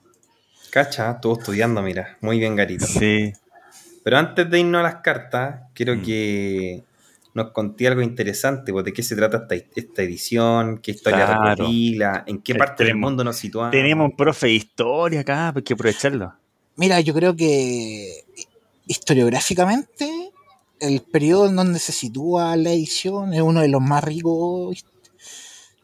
[0.71, 2.17] Cacha, estuvo estudiando, mira.
[2.21, 2.85] Muy bien, Garito.
[2.87, 3.31] sí.
[4.03, 6.01] Pero antes de irnos a las cartas, quiero Mm.
[6.03, 6.83] que
[7.33, 11.49] nos conté algo interesante, pues, de qué se trata esta, esta edición, qué historia Claro.
[11.55, 13.71] recopila, en qué parte del mundo nos situamos.
[13.71, 16.33] Tenemos un profe de historia acá, pues hay que aprovecharlo.
[16.77, 18.23] Mira, yo creo que
[18.87, 20.24] historiográficamente
[20.87, 24.85] el periodo en donde se sitúa la edición es uno de los más ricos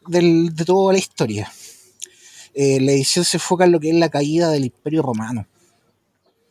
[0.06, 1.50] del- de toda la historia.
[2.54, 5.46] Eh, la edición se enfoca en lo que es la caída del Imperio Romano.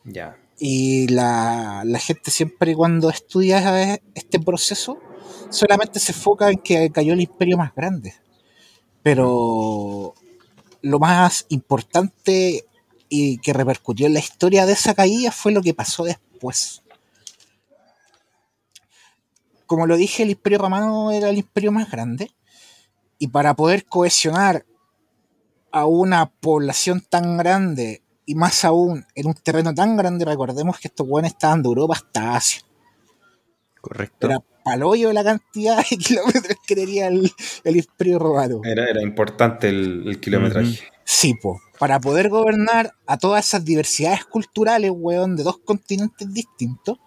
[0.04, 0.38] Ya.
[0.60, 4.97] Y la, la gente siempre cuando estudia este proceso
[5.49, 8.14] solamente se enfoca en que cayó el imperio más grande.
[9.04, 10.14] Pero
[10.82, 12.66] lo más importante
[13.10, 16.81] y que repercutió en la historia de esa caída fue lo que pasó después.
[19.72, 22.30] Como lo dije, el imperio romano era el imperio más grande.
[23.20, 24.66] Y para poder cohesionar
[25.72, 30.90] a una población tan grande y más aún en un terreno tan grande, recordemos que
[30.90, 32.62] estos buenos estaban de Europa hasta Asia.
[33.80, 34.28] Correcto.
[34.28, 37.32] Era palollo la cantidad de kilómetros que tenía el,
[37.64, 38.60] el imperio romano.
[38.66, 40.82] Era, era importante el, el kilometraje.
[41.06, 41.62] Sí, po.
[41.80, 46.98] Para poder gobernar a todas esas diversidades culturales, weón, de dos continentes distintos,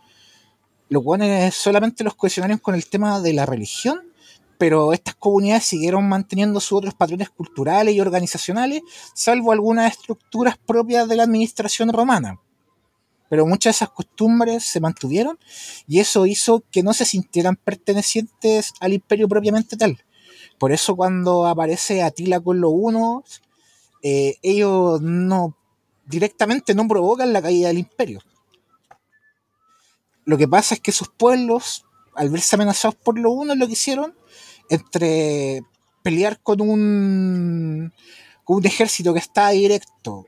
[0.89, 4.01] los weones solamente los cohesionaron con el tema de la religión,
[4.59, 8.83] pero estas comunidades siguieron manteniendo sus otros patrones culturales y organizacionales,
[9.15, 12.41] salvo algunas estructuras propias de la administración romana.
[13.29, 15.39] Pero muchas de esas costumbres se mantuvieron
[15.89, 20.05] y eso hizo que no se sintieran pertenecientes al imperio propiamente tal.
[20.59, 23.43] Por eso cuando aparece Atila con los unos,
[24.03, 25.57] eh, ellos no
[26.07, 28.21] directamente no provocan la caída del imperio.
[30.25, 33.73] Lo que pasa es que sus pueblos, al verse amenazados por los unos, lo que
[33.75, 34.15] hicieron
[34.71, 35.63] entre
[36.03, 37.93] pelear con un,
[38.45, 40.27] con un ejército que estaba directo,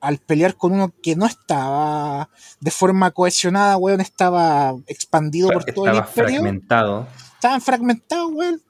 [0.00, 2.30] al pelear con uno que no estaba
[2.60, 6.30] de forma cohesionada, weón, estaba expandido por todo el imperio.
[6.40, 7.08] fragmentado.
[7.34, 8.62] Estaban fragmentados, weón.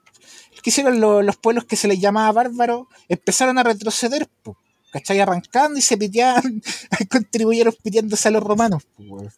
[0.62, 2.86] ¿Qué hicieron lo- los pueblos que se les llamaba bárbaros?
[3.08, 4.56] Empezaron a retroceder, po,
[4.90, 5.20] ¿cachai?
[5.20, 6.62] Arrancando y se piteaban,
[7.10, 8.82] contribuyeron piteándose a los romanos.
[8.96, 9.30] po, weón.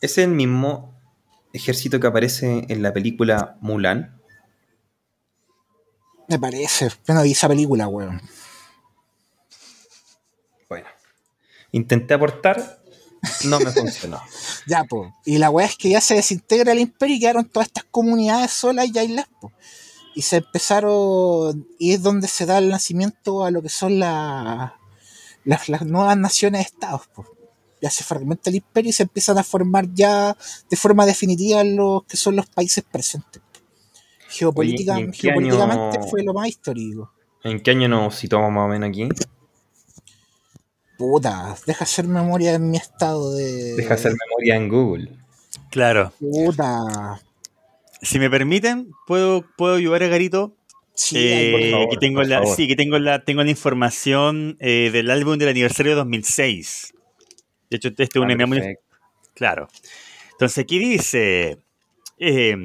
[0.00, 0.94] ¿Es el mismo
[1.52, 4.20] ejército que aparece en la película Mulan?
[6.28, 6.88] Me parece.
[7.06, 8.20] Yo no vi esa película, weón.
[10.68, 10.86] Bueno.
[11.72, 12.82] Intenté aportar,
[13.44, 14.20] no me funcionó.
[14.66, 15.14] Ya, po.
[15.24, 18.52] Y la weá es que ya se desintegra el imperio y quedaron todas estas comunidades
[18.52, 19.52] solas y aisladas, po.
[20.14, 24.74] Y se empezaron, y es donde se da el nacimiento a lo que son la-
[25.44, 27.26] las, las nuevas naciones-estados, po.
[27.80, 30.36] Ya se fragmenta el imperio y se empiezan a formar ya
[30.68, 33.40] de forma definitiva los que son los países presentes.
[34.30, 37.12] Geopolítica- Oye, ¿y en qué geopolíticamente año- fue lo más histórico.
[37.44, 39.08] ¿En qué año nos situamos más o menos aquí?
[40.96, 43.74] Puta, deja hacer memoria en mi estado de.
[43.76, 45.12] Deja hacer memoria en Google.
[45.70, 46.12] Claro.
[46.18, 47.20] Puta.
[48.02, 50.54] Si me permiten, puedo, puedo ayudar a Garito.
[50.94, 51.86] Sí, Eh, ahí, por favor.
[51.86, 52.56] aquí tengo por la, favor.
[52.56, 56.92] sí, aquí tengo la, tengo la información eh, del álbum del aniversario de 2006.
[57.70, 58.64] De hecho, este es un Ah, enemigo.
[59.34, 59.68] Claro.
[60.32, 61.58] Entonces aquí dice,
[62.18, 62.56] eh,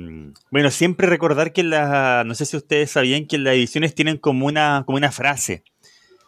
[0.52, 4.46] bueno, siempre recordar que la, no sé si ustedes sabían que las ediciones tienen como
[4.46, 5.64] una, como una frase,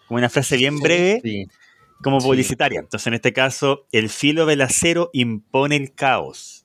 [0.07, 1.45] como una frase bien breve, Sí.
[2.03, 2.27] como sí.
[2.27, 2.79] publicitaria.
[2.79, 6.63] Entonces en este caso, el filo del acero impone el caos.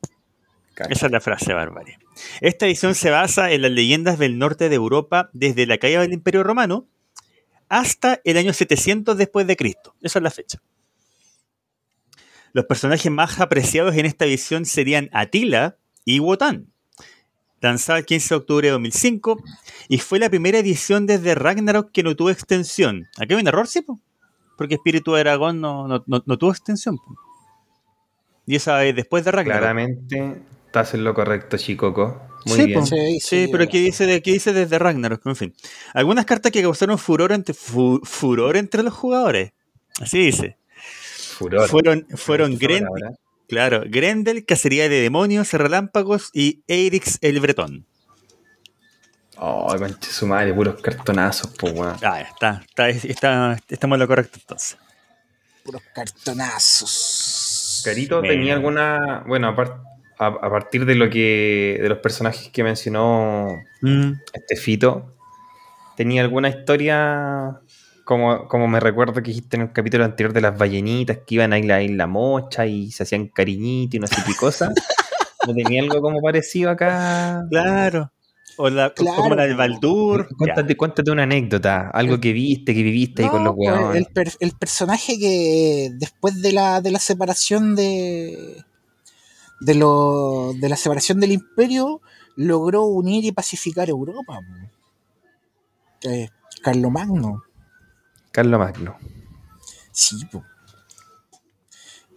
[0.89, 1.93] Esa es la frase bárbara.
[2.41, 6.13] Esta edición se basa en las leyendas del norte de Europa desde la caída del
[6.15, 6.87] Imperio Romano
[7.69, 9.95] hasta el año 700 después de Cristo.
[10.03, 10.59] Esa es la fecha.
[12.53, 16.67] Los personajes más apreciados en esta edición serían Atila y Wotan.
[17.61, 19.43] Lanzada el 15 de octubre de 2005
[19.89, 23.07] y fue la primera edición desde Ragnarok que no tuvo extensión.
[23.19, 23.83] ¿Aquí hay un error, sí?
[23.83, 24.01] po?
[24.57, 26.97] Porque Espíritu de Aragón no, no- no- no tuvo extensión.
[26.97, 27.17] po.
[28.47, 29.61] Y esa es después de Ragnarok.
[29.61, 32.21] Claramente estás en lo correcto, Chicoco.
[32.47, 32.81] Muy Sí, bien.
[32.81, 32.87] po.
[32.87, 35.55] Sí, Sí, pero aquí dice, aquí dice desde Ragnarok, en fin.
[35.93, 39.53] Algunas cartas que causaron furor entre, fu- furor entre los jugadores.
[40.01, 40.57] Así dice.
[41.41, 41.69] Furor.
[41.69, 43.11] Fueron, fueron Furor Gren- ahora.
[43.49, 47.87] claro, Grendel, Cacería de Demonios, Relámpagos y Eirix el Bretón.
[49.43, 51.97] Oh, conche su madre, puros cartonazos, pues, weón.
[52.03, 54.77] Ah, está, está, está- estamos en lo correcto entonces.
[55.65, 57.81] puros cartonazos.
[57.85, 59.25] Carito tenía alguna.
[59.27, 61.79] Bueno, a partir de lo que.
[61.81, 63.49] de los personajes que mencionó
[63.81, 65.15] Mm, este Fito,
[65.97, 67.61] tenía alguna historia.
[68.11, 71.53] Como, como me recuerdo que dijiste en el capítulo anterior de las ballenitas que iban
[71.53, 74.73] a ir a la isla mocha y se hacían cariñito y no sé qué cosa.
[75.47, 77.45] ¿No tenía algo como parecido acá?
[77.49, 78.11] claro.
[78.57, 79.17] O, la, Claro.
[79.23, 80.27] como la del Baldur.
[80.37, 83.97] Cuéntate, cuéntate una anécdota, algo que viste, que viviste ahí con los pues, huevones.
[83.97, 88.57] el, per- el personaje que después de la, de la separación de,
[89.61, 92.01] de, lo, de la separación del imperio
[92.35, 94.41] logró unir y pacificar Europa.
[96.03, 96.29] Eh,
[96.61, 97.45] Carlomagno.
[98.33, 98.97] Carlos Magno.
[99.93, 100.45] Sí, po.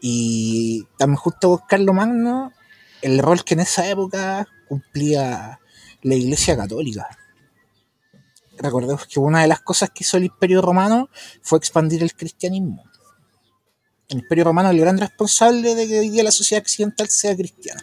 [0.01, 2.51] Y también justo con Carlos Magno,
[3.01, 5.59] el rol que en esa época cumplía
[6.01, 7.07] la Iglesia Católica.
[8.57, 11.09] Recordemos que una de las cosas que hizo el Imperio Romano
[11.41, 12.83] fue expandir el cristianismo.
[14.09, 17.35] El Imperio Romano es el gran responsable de que hoy día la sociedad occidental sea
[17.35, 17.81] cristiana.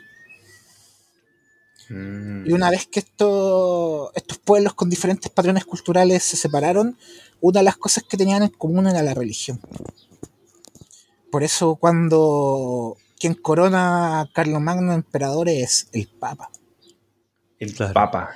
[1.89, 2.47] Mm.
[2.49, 6.97] Y una vez que esto- estos pueblos con diferentes patrones culturales se separaron,
[7.41, 9.61] una de las cosas que tenían en común era la religión.
[11.31, 16.51] Por eso cuando quien corona a Carlomagno emperador es el Papa.
[17.59, 17.93] El Claro.
[17.93, 18.31] Papa.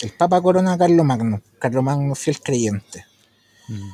[0.00, 1.40] El Papa corona a Carlomagno.
[1.58, 3.06] Carlomagno fiel creyente.
[3.68, 3.90] Mm.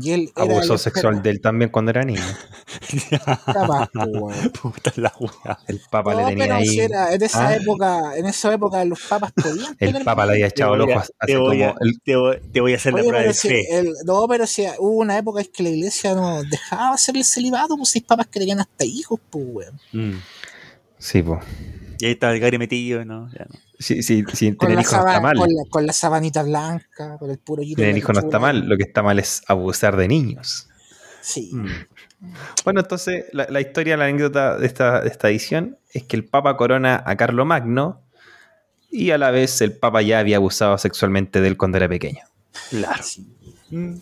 [0.00, 2.20] Y él Abuso sexual de él también cuando era niño.
[3.46, 3.88] Capaz.
[4.62, 5.58] Puta la wea.
[5.66, 6.66] El Papa No, le tenía pero ahí.
[6.68, 7.56] si era- en esa Ah.
[7.56, 11.00] época, en esa época los papas podían El Papa le había echado el ojo a-
[11.00, 11.80] hace te voy a- como.
[11.80, 13.78] el- te voy- te voy a hacer la Oye, prueba pero de si fe.
[13.78, 17.24] el- no, pero si hubo una época en que la iglesia no dejaba hacer el
[17.24, 19.80] celibato, pues seis papas que tenían hasta hijos, pues, weón.
[19.92, 20.20] Mm.
[20.98, 21.40] Sí, pues.
[21.98, 23.28] Y ahí estaba el Gary metido, ¿no?
[23.32, 23.58] Ya no.
[23.80, 24.36] Sí, sí, Con
[24.68, 25.36] tener la, hijos no está mal.
[25.36, 28.68] con, la, con la sabanita blanca, con el puro Tener hijos no está mal.
[28.68, 30.68] Lo que está mal es abusar de niños.
[31.22, 31.50] Sí.
[31.52, 31.66] Mm.
[32.64, 36.24] Bueno, entonces la, la historia, la anécdota de esta, de esta edición es que el
[36.26, 38.02] Papa corona a Carlo Magno
[38.90, 42.22] y a la vez el Papa ya había abusado sexualmente de él cuando era pequeño.
[42.70, 43.02] Claro.
[43.02, 43.26] Sí,
[43.70, 43.94] Mm.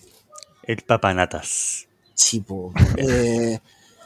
[0.63, 1.87] El papanatas.
[2.15, 2.73] sí, po.
[2.97, 3.59] Eh,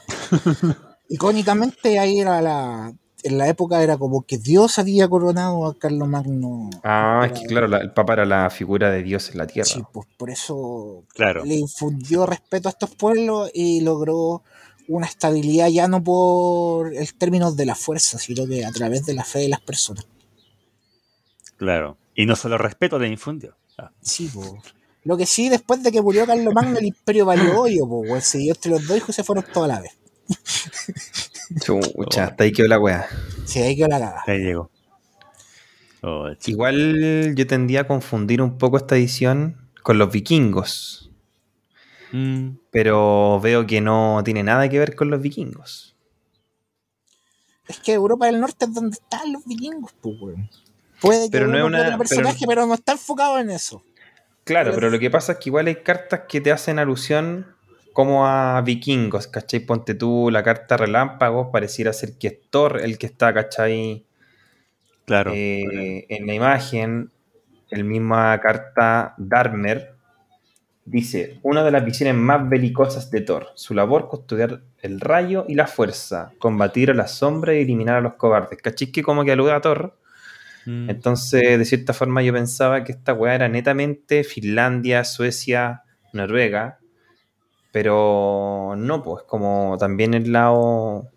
[1.09, 2.93] icónicamente ahí era la...
[3.23, 6.69] En la época era como que Dios había coronado a Carlomagno.
[6.83, 9.69] Ah, es que claro, la- el Papa era la figura de Dios en la tierra.
[9.69, 11.45] Sí, pues por eso Claro.
[11.45, 14.43] le infundió respeto a estos pueblos y logró
[14.89, 19.13] una estabilidad ya no por el término de la fuerza, sino que a través de
[19.13, 20.05] la fe de las personas.
[21.55, 21.97] Claro.
[22.15, 23.55] Y no solo respeto le infundió.
[23.77, 23.91] Ah.
[24.01, 24.57] Sí, po.
[25.05, 28.21] Lo que sí, después de que murió Carlos Magno, el imperio valió hoyo, po, weón.
[28.21, 29.91] Se dio entre los dos hijos y se fueron toda la vez.
[31.61, 33.07] Chucha, hasta ahí quedó la wea.
[33.45, 34.23] Sí, ahí quedó la cagada.
[34.27, 34.69] Ahí llegó.
[36.01, 36.29] Oh.
[36.45, 41.11] Igual yo tendía a confundir un poco esta edición con los vikingos,
[42.11, 42.57] Mm.
[42.71, 45.95] pero veo que no tiene nada que ver con los vikingos.
[47.67, 50.49] Es que Europa del Norte es donde están los vikingos, pues, weón.
[50.99, 53.83] Puede que Pero no es una- personaje, pero, no está enfocado en eso.
[54.43, 57.52] Claro, Pero- pero lo que pasa es que igual hay cartas que te hacen alusión
[57.93, 59.61] como a vikingos, ¿cachai?
[59.61, 64.05] Ponte tú la carta relámpagos, pareciera ser que es Thor el que está, ¿cachai?
[65.05, 65.31] Claro.
[65.33, 67.11] Eh, en la imagen,
[67.69, 69.93] el misma carta Darmer
[70.85, 75.55] dice, una de las visiones más belicosas de Thor, su labor custodiar el rayo y
[75.55, 78.59] la fuerza, combatir a la sombra y eliminar a los cobardes.
[78.61, 78.91] ¿Cachai?
[78.91, 79.97] Que como que alude a Thor.
[80.65, 80.89] Mm.
[80.89, 86.79] Entonces, de cierta forma, yo pensaba que esta weá era netamente Finlandia, Suecia, Noruega.
[87.73, 91.09] Pero no, pues como también el lado,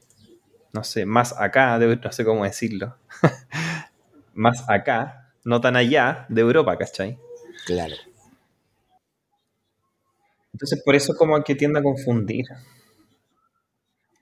[0.73, 2.97] no sé, más acá, de- no sé cómo decirlo.
[4.35, 7.19] más acá, no tan allá de Europa, ¿cachai?
[7.67, 7.97] Claro.
[10.53, 12.47] Entonces, por eso como que tiende a confundir.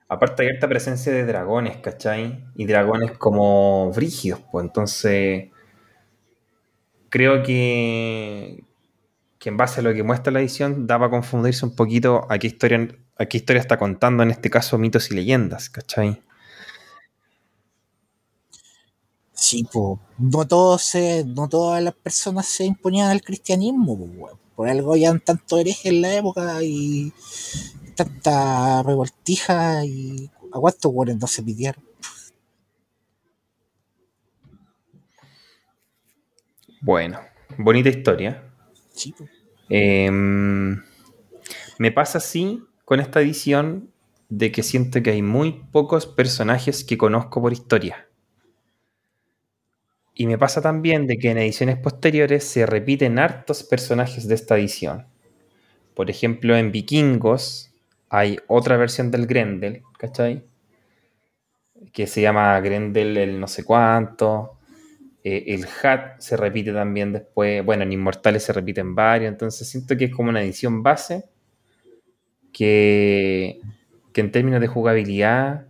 [0.09, 2.43] Aparte hay harta presencia de dragones, ¿cachai?
[2.55, 5.51] Y dragones como brígidos, pues entonces
[7.09, 8.65] creo que,
[9.45, 12.39] que en base a lo que muestra la edición da para confundirse un poquito a
[12.39, 12.89] qué historia,
[13.19, 16.23] a qué historia está contando, en este caso mitos y leyendas, ¿cachai?
[19.35, 24.39] Sí, pues, no todos se, no todas las personas se imponían al cristianismo, po.
[24.57, 27.13] Por algo habían tanto herejes en la época y
[27.95, 31.85] tanta revoltija y a cuántos weones no se pidieron.
[36.81, 37.21] Bueno,
[37.59, 38.54] bonita historia.
[39.69, 40.83] Em,
[41.79, 43.91] me pasa así con esta edición
[44.29, 48.09] de que siento que hay muy pocos personajes que conozco por historia.
[50.15, 54.57] Y me pasa también de que en ediciones posteriores se repiten hartos personajes de esta
[54.57, 55.07] edición.
[55.95, 57.73] Por ejemplo, en Vikingos
[58.11, 60.45] hay otra versión del Grendel, ¿cachai?
[61.93, 64.54] Que se llama Grendel el no sé cuánto.
[65.25, 67.65] Eh, el Hat se repite también después.
[67.65, 69.33] Bueno, en Inmortales se repiten varios.
[69.33, 71.25] Entonces siento que es como una edición base
[72.53, 73.61] que,
[74.13, 75.67] que en términos de jugabilidad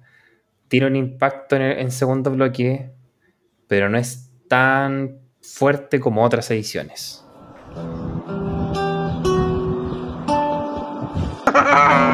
[0.69, 2.91] tiene un impacto en, el- en segundo bloque,
[3.69, 7.25] pero no es tan fuerte como otras ediciones.